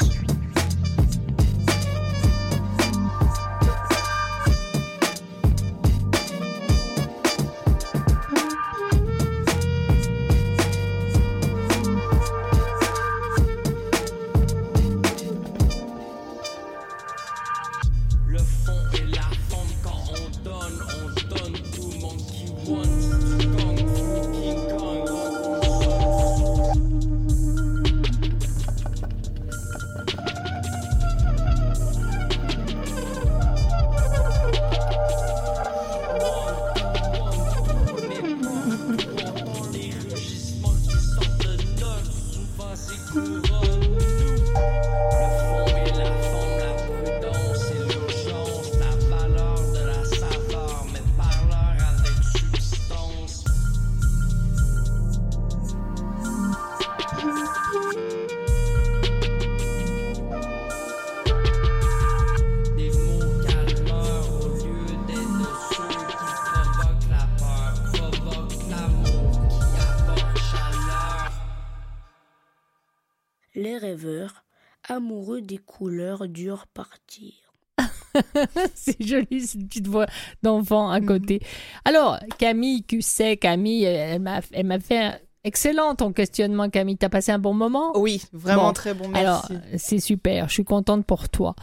[76.27, 77.33] Couleurs durent partir.
[78.74, 80.07] c'est joli cette petite voix
[80.43, 81.41] d'enfant à côté.
[81.85, 86.97] Alors, Camille sais Camille, elle m'a, elle m'a fait excellent ton questionnement, Camille.
[86.97, 87.93] T'as passé un bon moment?
[87.99, 89.20] Oui, vraiment très bon, merci.
[89.20, 91.55] Alors, c'est super, je suis contente pour toi.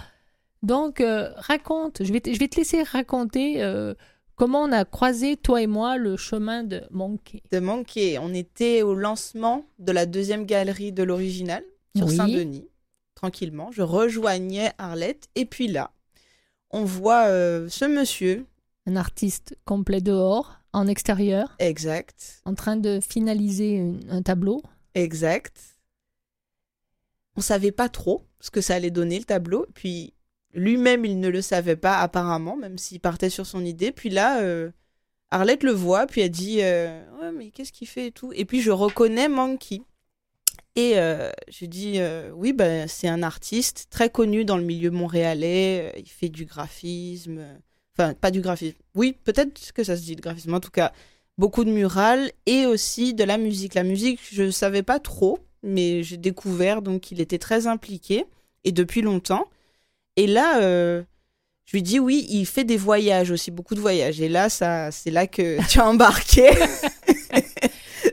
[0.61, 3.95] Donc, euh, raconte, je vais, te, je vais te laisser raconter euh,
[4.35, 7.41] comment on a croisé, toi et moi, le chemin de Monkey.
[7.51, 11.63] De Monkey, on était au lancement de la deuxième galerie de l'original
[11.95, 12.67] sur Saint-Denis
[13.23, 13.71] tranquillement.
[13.71, 15.29] Je rejoignais Arlette.
[15.35, 15.91] Et puis là,
[16.71, 18.45] on voit euh, ce monsieur.
[18.85, 21.55] Un artiste complet dehors, en extérieur.
[21.59, 22.41] Exact.
[22.43, 24.61] En train de finaliser un tableau.
[24.93, 25.57] Exact.
[27.37, 29.67] On savait pas trop ce que ça allait donner le tableau.
[29.73, 30.13] Puis
[30.53, 33.93] lui-même, il ne le savait pas apparemment, même s'il partait sur son idée.
[33.93, 34.69] Puis là, euh,
[35.31, 38.33] Arlette le voit, puis elle dit euh, Ouais, mais qu'est-ce qu'il fait et tout?
[38.35, 39.81] Et puis je reconnais Monkey.
[40.75, 44.89] Et euh, je dis euh, oui, ben, c'est un artiste très connu dans le milieu
[44.89, 45.91] montréalais.
[45.93, 47.45] Euh, il fait du graphisme.
[47.95, 48.77] Enfin, pas du graphisme.
[48.95, 50.53] Oui, peut-être que ça se dit le graphisme.
[50.53, 50.91] En tout cas,
[51.37, 53.75] beaucoup de murales et aussi de la musique.
[53.75, 58.25] La musique, je ne savais pas trop, mais j'ai découvert donc qu'il était très impliqué
[58.63, 59.47] et depuis longtemps.
[60.15, 60.59] Et là,
[61.65, 64.21] je lui dis oui, il fait des voyages aussi, beaucoup de voyages.
[64.21, 66.49] Et là, ça, c'est là que tu as embarqué.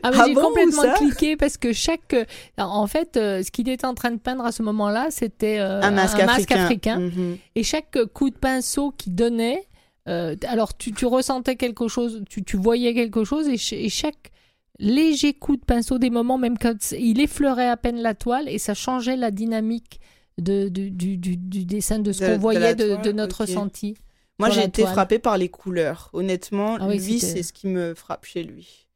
[0.03, 2.15] Ah, ah, j'ai complètement cliqué parce que chaque.
[2.57, 5.81] En fait, euh, ce qu'il était en train de peindre à ce moment-là, c'était euh,
[5.81, 6.99] un masque africain.
[6.99, 7.37] Mhm.
[7.55, 9.67] Et chaque coup de pinceau qu'il donnait,
[10.07, 14.31] euh, alors tu, tu, ressentais quelque chose, tu, tu voyais quelque chose, et, chaque
[14.79, 18.57] léger coup de pinceau, des moments, même quand il effleurait à peine la toile, et
[18.57, 19.99] ça changeait la dynamique
[20.39, 23.95] de, du, du, du, dessin, de ce qu'on voyait, de, notre ressenti.
[24.39, 26.09] Moi, j'ai été frappée par les couleurs.
[26.13, 28.87] Honnêtement, ah lui, c'est ce qui me frappe chez lui.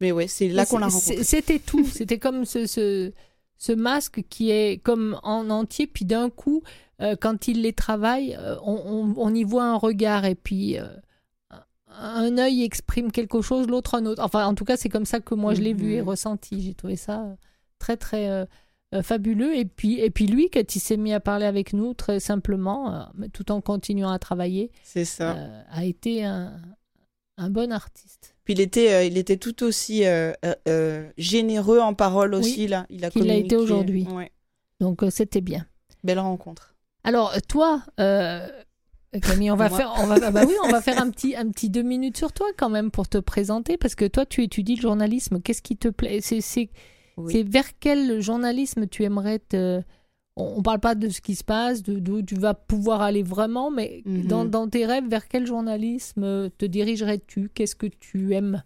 [0.00, 1.22] Mais ouais, c'est là qu'on l'a rencontré.
[1.22, 1.84] C'était tout.
[1.92, 3.12] C'était comme ce, ce,
[3.56, 6.62] ce, masque qui est comme en entier, puis d'un coup,
[7.00, 10.86] euh, quand il les travaille, euh, on, on, y voit un regard, et puis euh,
[11.88, 14.22] un œil exprime quelque chose, l'autre un autre.
[14.22, 16.08] Enfin, en tout cas, c'est comme ça que moi je l'ai vu et mhm.
[16.08, 16.60] ressenti.
[16.60, 17.36] J'ai trouvé ça
[17.78, 18.46] très, très
[19.02, 19.56] fabuleux.
[19.56, 23.08] Et puis, et puis lui, quand il s'est mis à parler avec nous, très simplement,
[23.32, 24.70] tout en continuant à travailler,
[25.70, 26.60] a été un,
[27.36, 28.33] un bon artiste.
[28.44, 30.32] Puis il était, euh, il était tout aussi euh,
[30.68, 32.86] euh, généreux en parole aussi là.
[32.90, 34.06] Il a qu'il a été aujourd'hui.
[34.80, 35.66] Donc c'était bien.
[36.02, 36.74] Belle rencontre.
[37.04, 41.36] Alors toi, Camille, on va faire, on va, bah oui, on va faire un petit,
[41.36, 44.42] un petit deux minutes sur toi quand même pour te présenter parce que toi tu
[44.42, 45.40] étudies le journalisme.
[45.40, 46.20] Qu'est-ce qui te plaît?
[46.20, 46.68] C'est, c'est,
[47.16, 49.82] vers quel journalisme tu aimerais te
[50.36, 53.70] on, ne parle pas de ce qui se passe, d'où tu vas pouvoir aller vraiment,
[53.70, 54.50] mais mhm.
[54.50, 57.50] dans, tes rêves, vers quel journalisme te dirigerais-tu?
[57.54, 58.62] Qu'est-ce que tu aimes?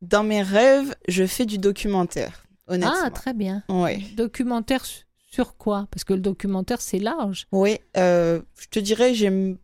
[0.00, 2.96] Dans mes rêves, je fais du documentaire, honnêtement.
[3.04, 3.62] Ah, très bien.
[3.68, 4.00] Ouais.
[4.16, 4.84] Documentaire
[5.30, 5.86] sur quoi?
[5.90, 7.46] Parce que le documentaire, c'est large.
[7.52, 9.58] Oui, euh, je te dirais, j'aime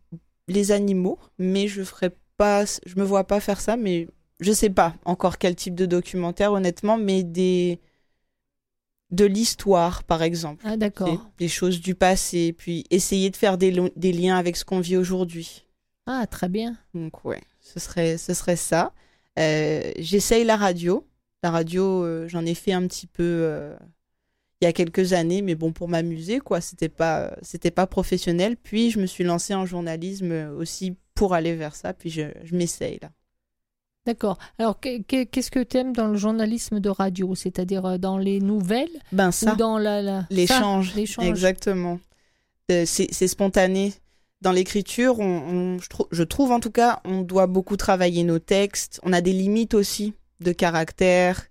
[0.47, 4.07] les animaux, mais je ferai pas, je me vois pas faire ça, mais
[4.39, 7.79] je sais pas encore quel type de documentaire, honnêtement, mais des
[9.11, 10.63] de l'histoire, par exemple.
[10.67, 11.29] Ah, d'accord.
[11.37, 14.97] Des choses du passé, puis essayer de faire des, des liens avec ce qu'on vit
[14.97, 15.65] aujourd'hui.
[16.05, 16.77] Ah, très bien.
[16.93, 18.93] Donc, ouais, ce serait, ce serait ça.
[19.37, 21.07] Euh, j'essaye la radio.
[21.43, 23.75] La radio, euh, j'en ai fait un petit peu euh,
[24.61, 26.61] il y a quelques années, mais bon, pour m'amuser, quoi.
[26.61, 28.57] C'était pas, c'était pas professionnel.
[28.57, 31.93] Puis, je me suis lancée en journalisme aussi pour aller vers ça.
[31.93, 33.11] Puis, je, je m'essaye, là.
[34.09, 34.39] D'accord.
[34.57, 37.35] Alors, qu'est-ce que tu aimes dans le journalisme de radio?
[37.35, 39.53] C'est-à-dire euh, dans les nouvelles Ben ça.
[39.53, 40.25] Ou dans la...
[40.31, 40.97] L'échange.
[40.97, 41.99] Exactement.
[42.71, 43.93] Euh, c'est spontané.
[44.41, 48.99] Dans l'écriture, on, je, je, trouve en tout cas, on doit beaucoup travailler nos textes.
[49.03, 51.45] On a des limites aussi de caractère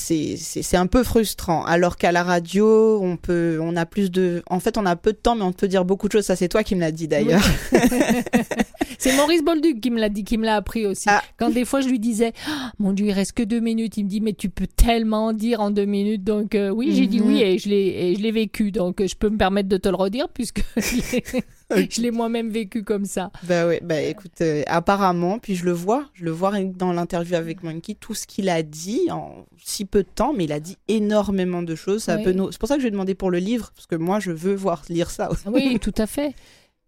[0.00, 1.64] c'est un peu frustrant.
[1.64, 5.12] Alors qu'à la radio, on peut, on a plus de, en fait, on a peu
[5.12, 6.24] de temps, mais on peut dire beaucoup de choses.
[6.24, 7.42] Ça, c'est toi qui me l'as dit d'ailleurs.
[8.98, 11.08] c'est Maurice Bolduc qui me l'a dit, qui me l'a appris aussi.
[11.08, 11.22] Ah.
[11.38, 14.04] Quand des fois je lui disais, oh, mon Dieu, il reste que deux minutes, il
[14.04, 16.24] me dit, mais tu peux tellement dire en deux minutes.
[16.24, 17.42] Donc euh, oui, j'ai dit oui mhm.
[17.42, 18.72] et je l'ai, je l'ai vécu.
[18.72, 20.62] Donc je peux me permettre de te le redire puisque
[21.76, 23.30] je l'ai moi-même vécu comme ça.
[23.44, 27.36] Bah oui, bah écoute, euh, apparemment, puis je le vois, je le vois dans l'interview
[27.36, 30.60] avec Monkey, tout ce qu'il a dit en si peu de temps, mais il a
[30.60, 32.04] dit énormément de choses.
[32.04, 34.20] Ça C'est pour ça que je lui ai demandé pour le livre, parce que moi,
[34.20, 35.30] je veux voir lire ça.
[35.46, 36.34] Oui, tout à fait.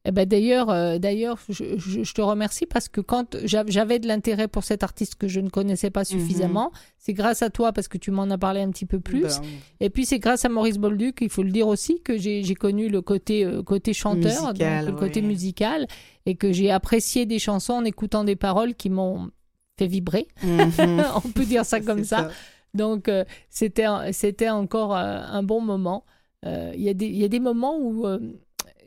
[0.05, 4.64] Eh ben d'ailleurs, euh, d'ailleurs, je, te remercie parce que quand j'avais de l'intérêt pour
[4.64, 6.78] cet artiste que je ne connaissais pas suffisamment, mhm.
[6.98, 9.38] c'est grâce à toi parce que tu m'en as parlé un petit peu plus.
[9.38, 9.46] Ben
[9.78, 12.88] et puis c'est grâce à Maurice Bolduc, il faut le dire aussi, que j'ai connu
[12.88, 15.86] le côté euh, côté chanteur, le côté musical,
[16.26, 19.30] et que j'ai apprécié des chansons en écoutant des paroles qui m'ont
[19.78, 20.26] fait vibrer.
[20.42, 21.05] Mhm.
[21.24, 22.28] On peut dire ça comme ça.
[22.74, 26.05] Donc euh, c'était c'était encore un bon moment.
[26.44, 28.05] Il y, y, a des moments où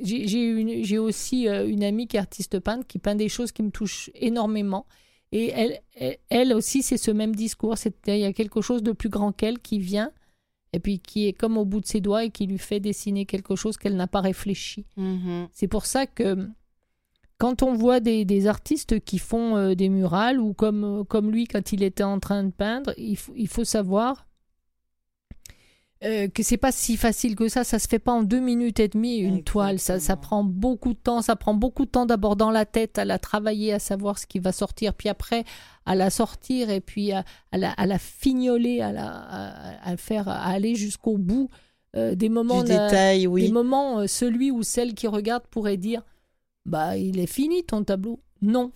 [0.01, 3.71] j'ai aussi euh, une amie qui est artiste peintre, qui peint des choses qui me
[3.71, 4.85] touchent énormément.
[5.31, 5.79] Et elle,
[6.29, 7.75] elle, aussi, c'est ce même discours.
[8.07, 10.11] Il y a quelque chose de plus grand qu'elle qui vient,
[10.71, 13.25] et puis qui est comme au bout de ses doigts et qui lui fait dessiner
[13.25, 14.85] quelque chose qu'elle n'a pas réfléchi.
[14.97, 15.47] Mm-hmm.
[15.51, 16.47] C'est pour ça que
[17.37, 21.47] quand on voit des, artistes qui font euh, des murales, ou comme, euh, comme lui
[21.47, 24.25] quand il était en train de peindre, il, il faut savoir
[26.05, 28.79] euh, que c'est pas si facile que ça, ça se fait pas en deux minutes
[28.79, 32.05] et demie une toile, ça, ça prend beaucoup de temps, ça prend beaucoup de temps
[32.05, 35.45] d'abord dans la tête à la travailler, à savoir ce qui va sortir, puis après
[35.85, 40.43] à la sortir et puis à, la, à la, fignoler, à la à, faire à
[40.43, 41.49] aller jusqu'au bout
[41.95, 43.47] euh, des moments du détail, oui.
[43.47, 46.03] des moments euh, celui ou celle qui regarde pourrait dire
[46.65, 48.19] bah il est fini ton tableau.
[48.41, 48.71] Non,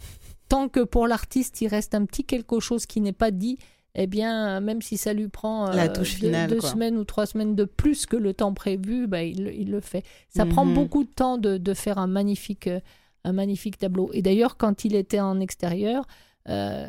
[0.47, 3.59] tant que pour l'artiste il reste un petit quelque chose qui n'est pas dit
[3.95, 7.65] eh bien, même si ça lui prend La touche deux, semaines ou trois semaines de
[7.65, 10.03] plus que le temps prévu, bah, il, le fait.
[10.29, 10.73] Ça prend mhm.
[10.75, 12.79] beaucoup de temps de, faire un magnifique, euh,
[13.23, 14.09] un magnifique tableau.
[14.13, 16.05] Et d'ailleurs, quand il était en extérieur,
[16.49, 16.87] euh,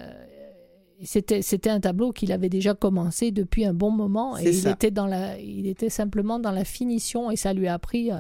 [1.03, 4.37] c'était un tableau qu'il avait déjà commencé depuis un bon moment.
[4.37, 7.79] Et il était, dans la, il était simplement dans la finition et ça lui a
[7.79, 8.11] pris...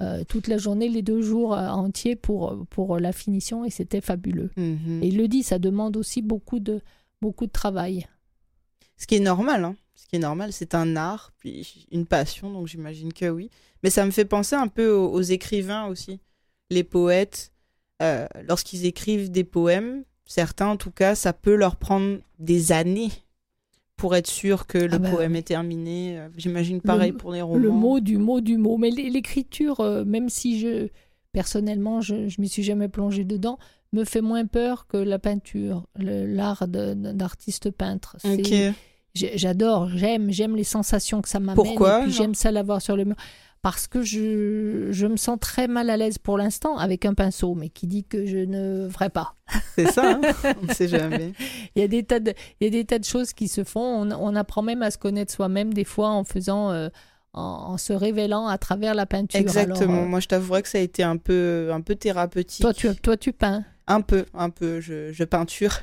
[0.00, 4.50] Euh, toute la journée, les deux jours entiers pour, pour la finition et c'était fabuleux.
[4.56, 5.02] Mhm.
[5.02, 6.80] Et il le dit, ça demande aussi beaucoup de,
[7.22, 8.06] beaucoup de travail.
[8.98, 9.76] Ce qui est normal, hein.
[9.94, 13.48] Ce qui est normal, c'est un art, puis une passion, donc j'imagine que oui.
[13.82, 16.20] Mais ça me fait penser un peu aux, écrivains aussi.
[16.70, 17.52] Les poètes,
[18.02, 23.10] euh, lorsqu'ils écrivent des poèmes, certains en tout cas, ça peut leur prendre des années
[23.96, 26.18] pour être sûr que le ah bah poème est terminé.
[26.18, 27.58] Euh, j'imagine pareil pour les romans.
[27.58, 28.76] Le mot du mot du mot.
[28.76, 30.88] Mais l'écriture, euh, même si je,
[31.30, 33.58] personnellement, je ne m'y suis jamais plongé dedans,
[33.92, 38.16] me fait moins peur que la peinture, l'art d'artiste peintre.
[39.14, 41.54] J'adore, j'aime, j'aime les sensations que ça m'amène.
[41.54, 43.16] Pourquoi J'aime ça l'avoir sur le mur.
[43.60, 47.54] Parce que je, je me sens très mal à l'aise pour l'instant avec un pinceau,
[47.54, 49.36] mais qui dit que je ne ferai pas.
[49.76, 50.20] C'est ça, hein
[50.62, 51.32] on ne sait jamais.
[51.76, 53.62] il, y a des tas de, il y a des tas de choses qui se
[53.62, 53.80] font.
[53.80, 56.70] On, on apprend même à se connaître soi-même des fois en faisant...
[56.70, 56.88] Euh,
[57.34, 59.40] en, se révélant à travers la peinture.
[59.40, 60.02] Exactement.
[60.02, 62.60] Euh, Moi, je t'avouerais que ça a été un peu, un peu thérapeutique.
[62.60, 63.64] Toi, tu, toi, tu peins.
[63.86, 65.78] Un peu, un peu, je, je peinture.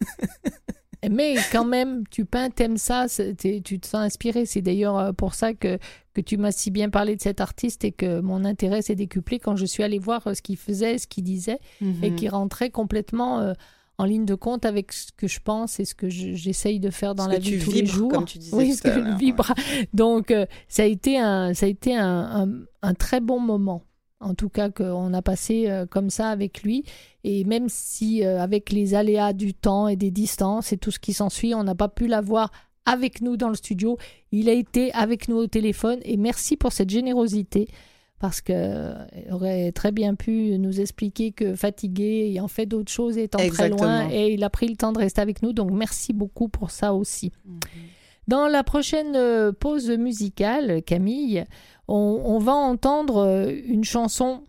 [1.10, 4.46] Mais quand même, tu peins, t'aimes ça, tu te sens inspiré.
[4.46, 5.78] C'est d'ailleurs euh, pour ça que,
[6.14, 9.40] que tu m'as si bien parlé de cet artiste et que mon intérêt s'est décuplé
[9.40, 12.16] quand je suis allée voir euh, ce qu'il faisait, ce qu'il disait, et mhm.
[12.16, 13.52] qui rentrait complètement euh,
[13.98, 17.14] en ligne de compte avec ce que je pense et ce que j'essaye de faire
[17.14, 18.10] dans la vie tous les jours.
[18.10, 19.52] Comme tu disais oui, ce que je vibre.
[19.92, 22.48] Donc, euh, ça a été, un, ça a été un,
[22.82, 23.84] un, très bon moment.
[24.22, 26.84] En tout cas, qu'on a passé euh, comme ça avec lui.
[27.24, 30.98] Et même si, euh, avec les aléas du temps et des distances et tout ce
[30.98, 32.50] qui s'ensuit, on n'a pas pu l'avoir
[32.84, 33.96] avec nous dans le studio,
[34.32, 36.00] il a été avec nous au téléphone.
[36.04, 37.68] Et merci pour cette générosité
[38.18, 38.94] parce qu'il euh,
[39.32, 44.08] aurait très bien pu nous expliquer que fatigué, ayant fait d'autres choses, étant très loin,
[44.10, 45.52] et il a pris le temps de rester avec nous.
[45.52, 47.32] Donc merci beaucoup pour ça aussi.
[47.44, 47.58] Mhm.
[48.28, 51.44] Dans la prochaine euh, pause musicale, Camille,
[51.88, 54.44] on, va entendre euh, une chanson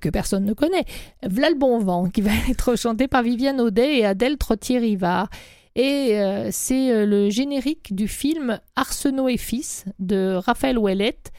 [0.00, 0.84] que personne ne connaît,
[1.22, 5.30] V'là le bon vent, qui va être chantée par Viviane Audet et Adèle Trottier-Rivard.
[5.74, 6.18] Et
[6.50, 11.30] c'est le générique du film Arsenault et Fils de Raphaël Ouellette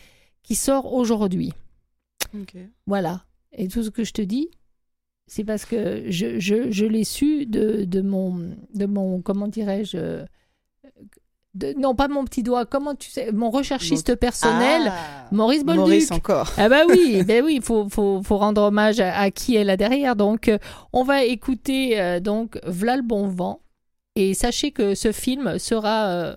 [0.43, 1.51] qui sort aujourd'hui.
[2.87, 3.25] Voilà.
[3.51, 4.49] Et tout ce que je te dis,
[5.27, 10.25] c'est parce que je, je, je l'ai su de, de, mon, de mon, comment dirais-je,
[11.55, 15.81] de, non pas mon petit doigt, comment tu sais, mon recherchiste personnel, ah, Maurice Bolduc.
[15.81, 16.51] Maurice encore.
[16.57, 19.77] Ah bah oui, ben oui, il faut, faut, faut, rendre hommage à, qui est là
[19.77, 20.15] derrière.
[20.15, 20.57] Donc, euh,
[20.93, 23.61] on va écouter euh, donc V'là le bon vent.
[24.15, 26.35] Et sachez que ce film sera...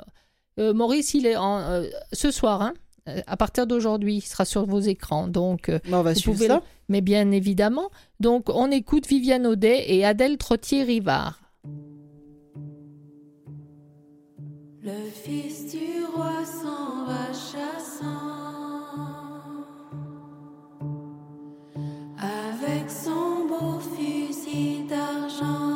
[0.59, 1.83] Euh, Maurice, il est en,
[2.13, 2.75] ce soir, hein,
[3.09, 5.27] euh, à partir d'aujourd'hui, il sera sur vos écrans.
[5.27, 6.63] Donc, euh, on va suivre ça.
[6.89, 7.91] Mais bien évidemment.
[8.21, 11.41] Donc, on écoute Viviane Audet et Adèle Trottier-Rivard.
[14.85, 18.03] Le fils du roi s'en va chassant
[22.19, 25.72] avec son beau fusil d'argent.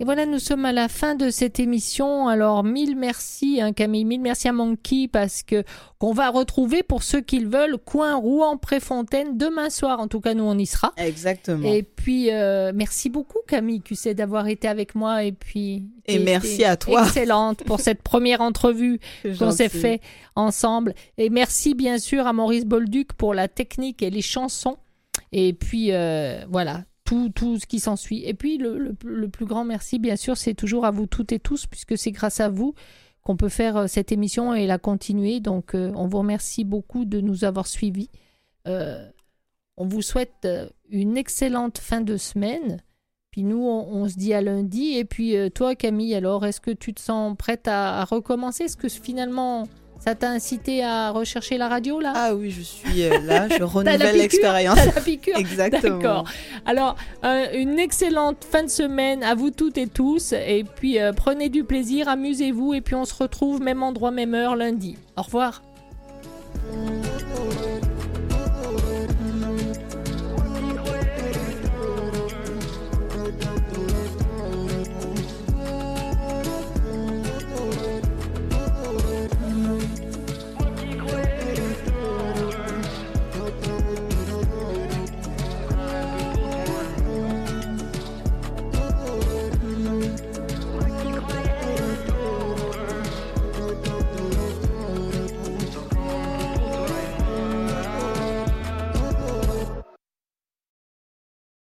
[0.00, 2.28] Et voilà, nous sommes à la fin de cette émission.
[2.28, 5.64] Alors, mille merci, hein, Camille, mille merci à Monkey parce que
[5.98, 9.98] qu'on va retrouver pour ceux qui le veulent, coin Rouen Préfontaine demain soir.
[9.98, 10.92] En tout cas, nous on y sera.
[10.98, 11.68] Exactement.
[11.68, 15.88] Et puis, euh, merci beaucoup, Camille, tu sais, d'avoir été avec moi et puis.
[16.06, 17.02] Et merci à toi.
[17.04, 19.00] Excellente pour cette première entrevue
[19.38, 20.00] qu'on s'est fait
[20.36, 20.94] ensemble.
[21.16, 24.76] Et merci bien sûr à Maurice Bolduc pour la technique et les chansons.
[25.32, 28.22] Et puis euh, voilà, tout, tout ce qui s'ensuit.
[28.26, 31.38] Et puis le, le, plus grand merci, bien sûr, c'est toujours à vous toutes et
[31.38, 32.74] tous, puisque c'est grâce à vous
[33.22, 35.40] qu'on peut faire euh, cette émission et la continuer.
[35.40, 38.10] Donc euh, on vous remercie beaucoup de nous avoir suivis.
[38.66, 39.08] Euh,
[39.78, 40.46] on vous souhaite
[40.90, 42.82] une excellente fin de semaine.
[43.30, 44.98] Puis nous, on, se dit à lundi.
[44.98, 48.64] Et puis toi, Camille, alors, est-ce que tu te sens prête à, à recommencer?
[48.64, 49.68] Est-ce que finalement
[49.98, 52.12] ça t'a incité à rechercher la radio là?
[52.14, 54.78] Ah oui, je suis euh, là, je renouvelle l'expérience.
[54.94, 55.98] La piqûre Exactement.
[55.98, 56.24] D'accord.
[56.66, 60.32] Alors, euh, une excellente fin de semaine à vous toutes et tous.
[60.32, 62.74] Et puis, euh, prenez du plaisir, amusez-vous.
[62.74, 64.96] Et puis, on se retrouve même endroit, même heure lundi.
[65.16, 65.62] Au revoir.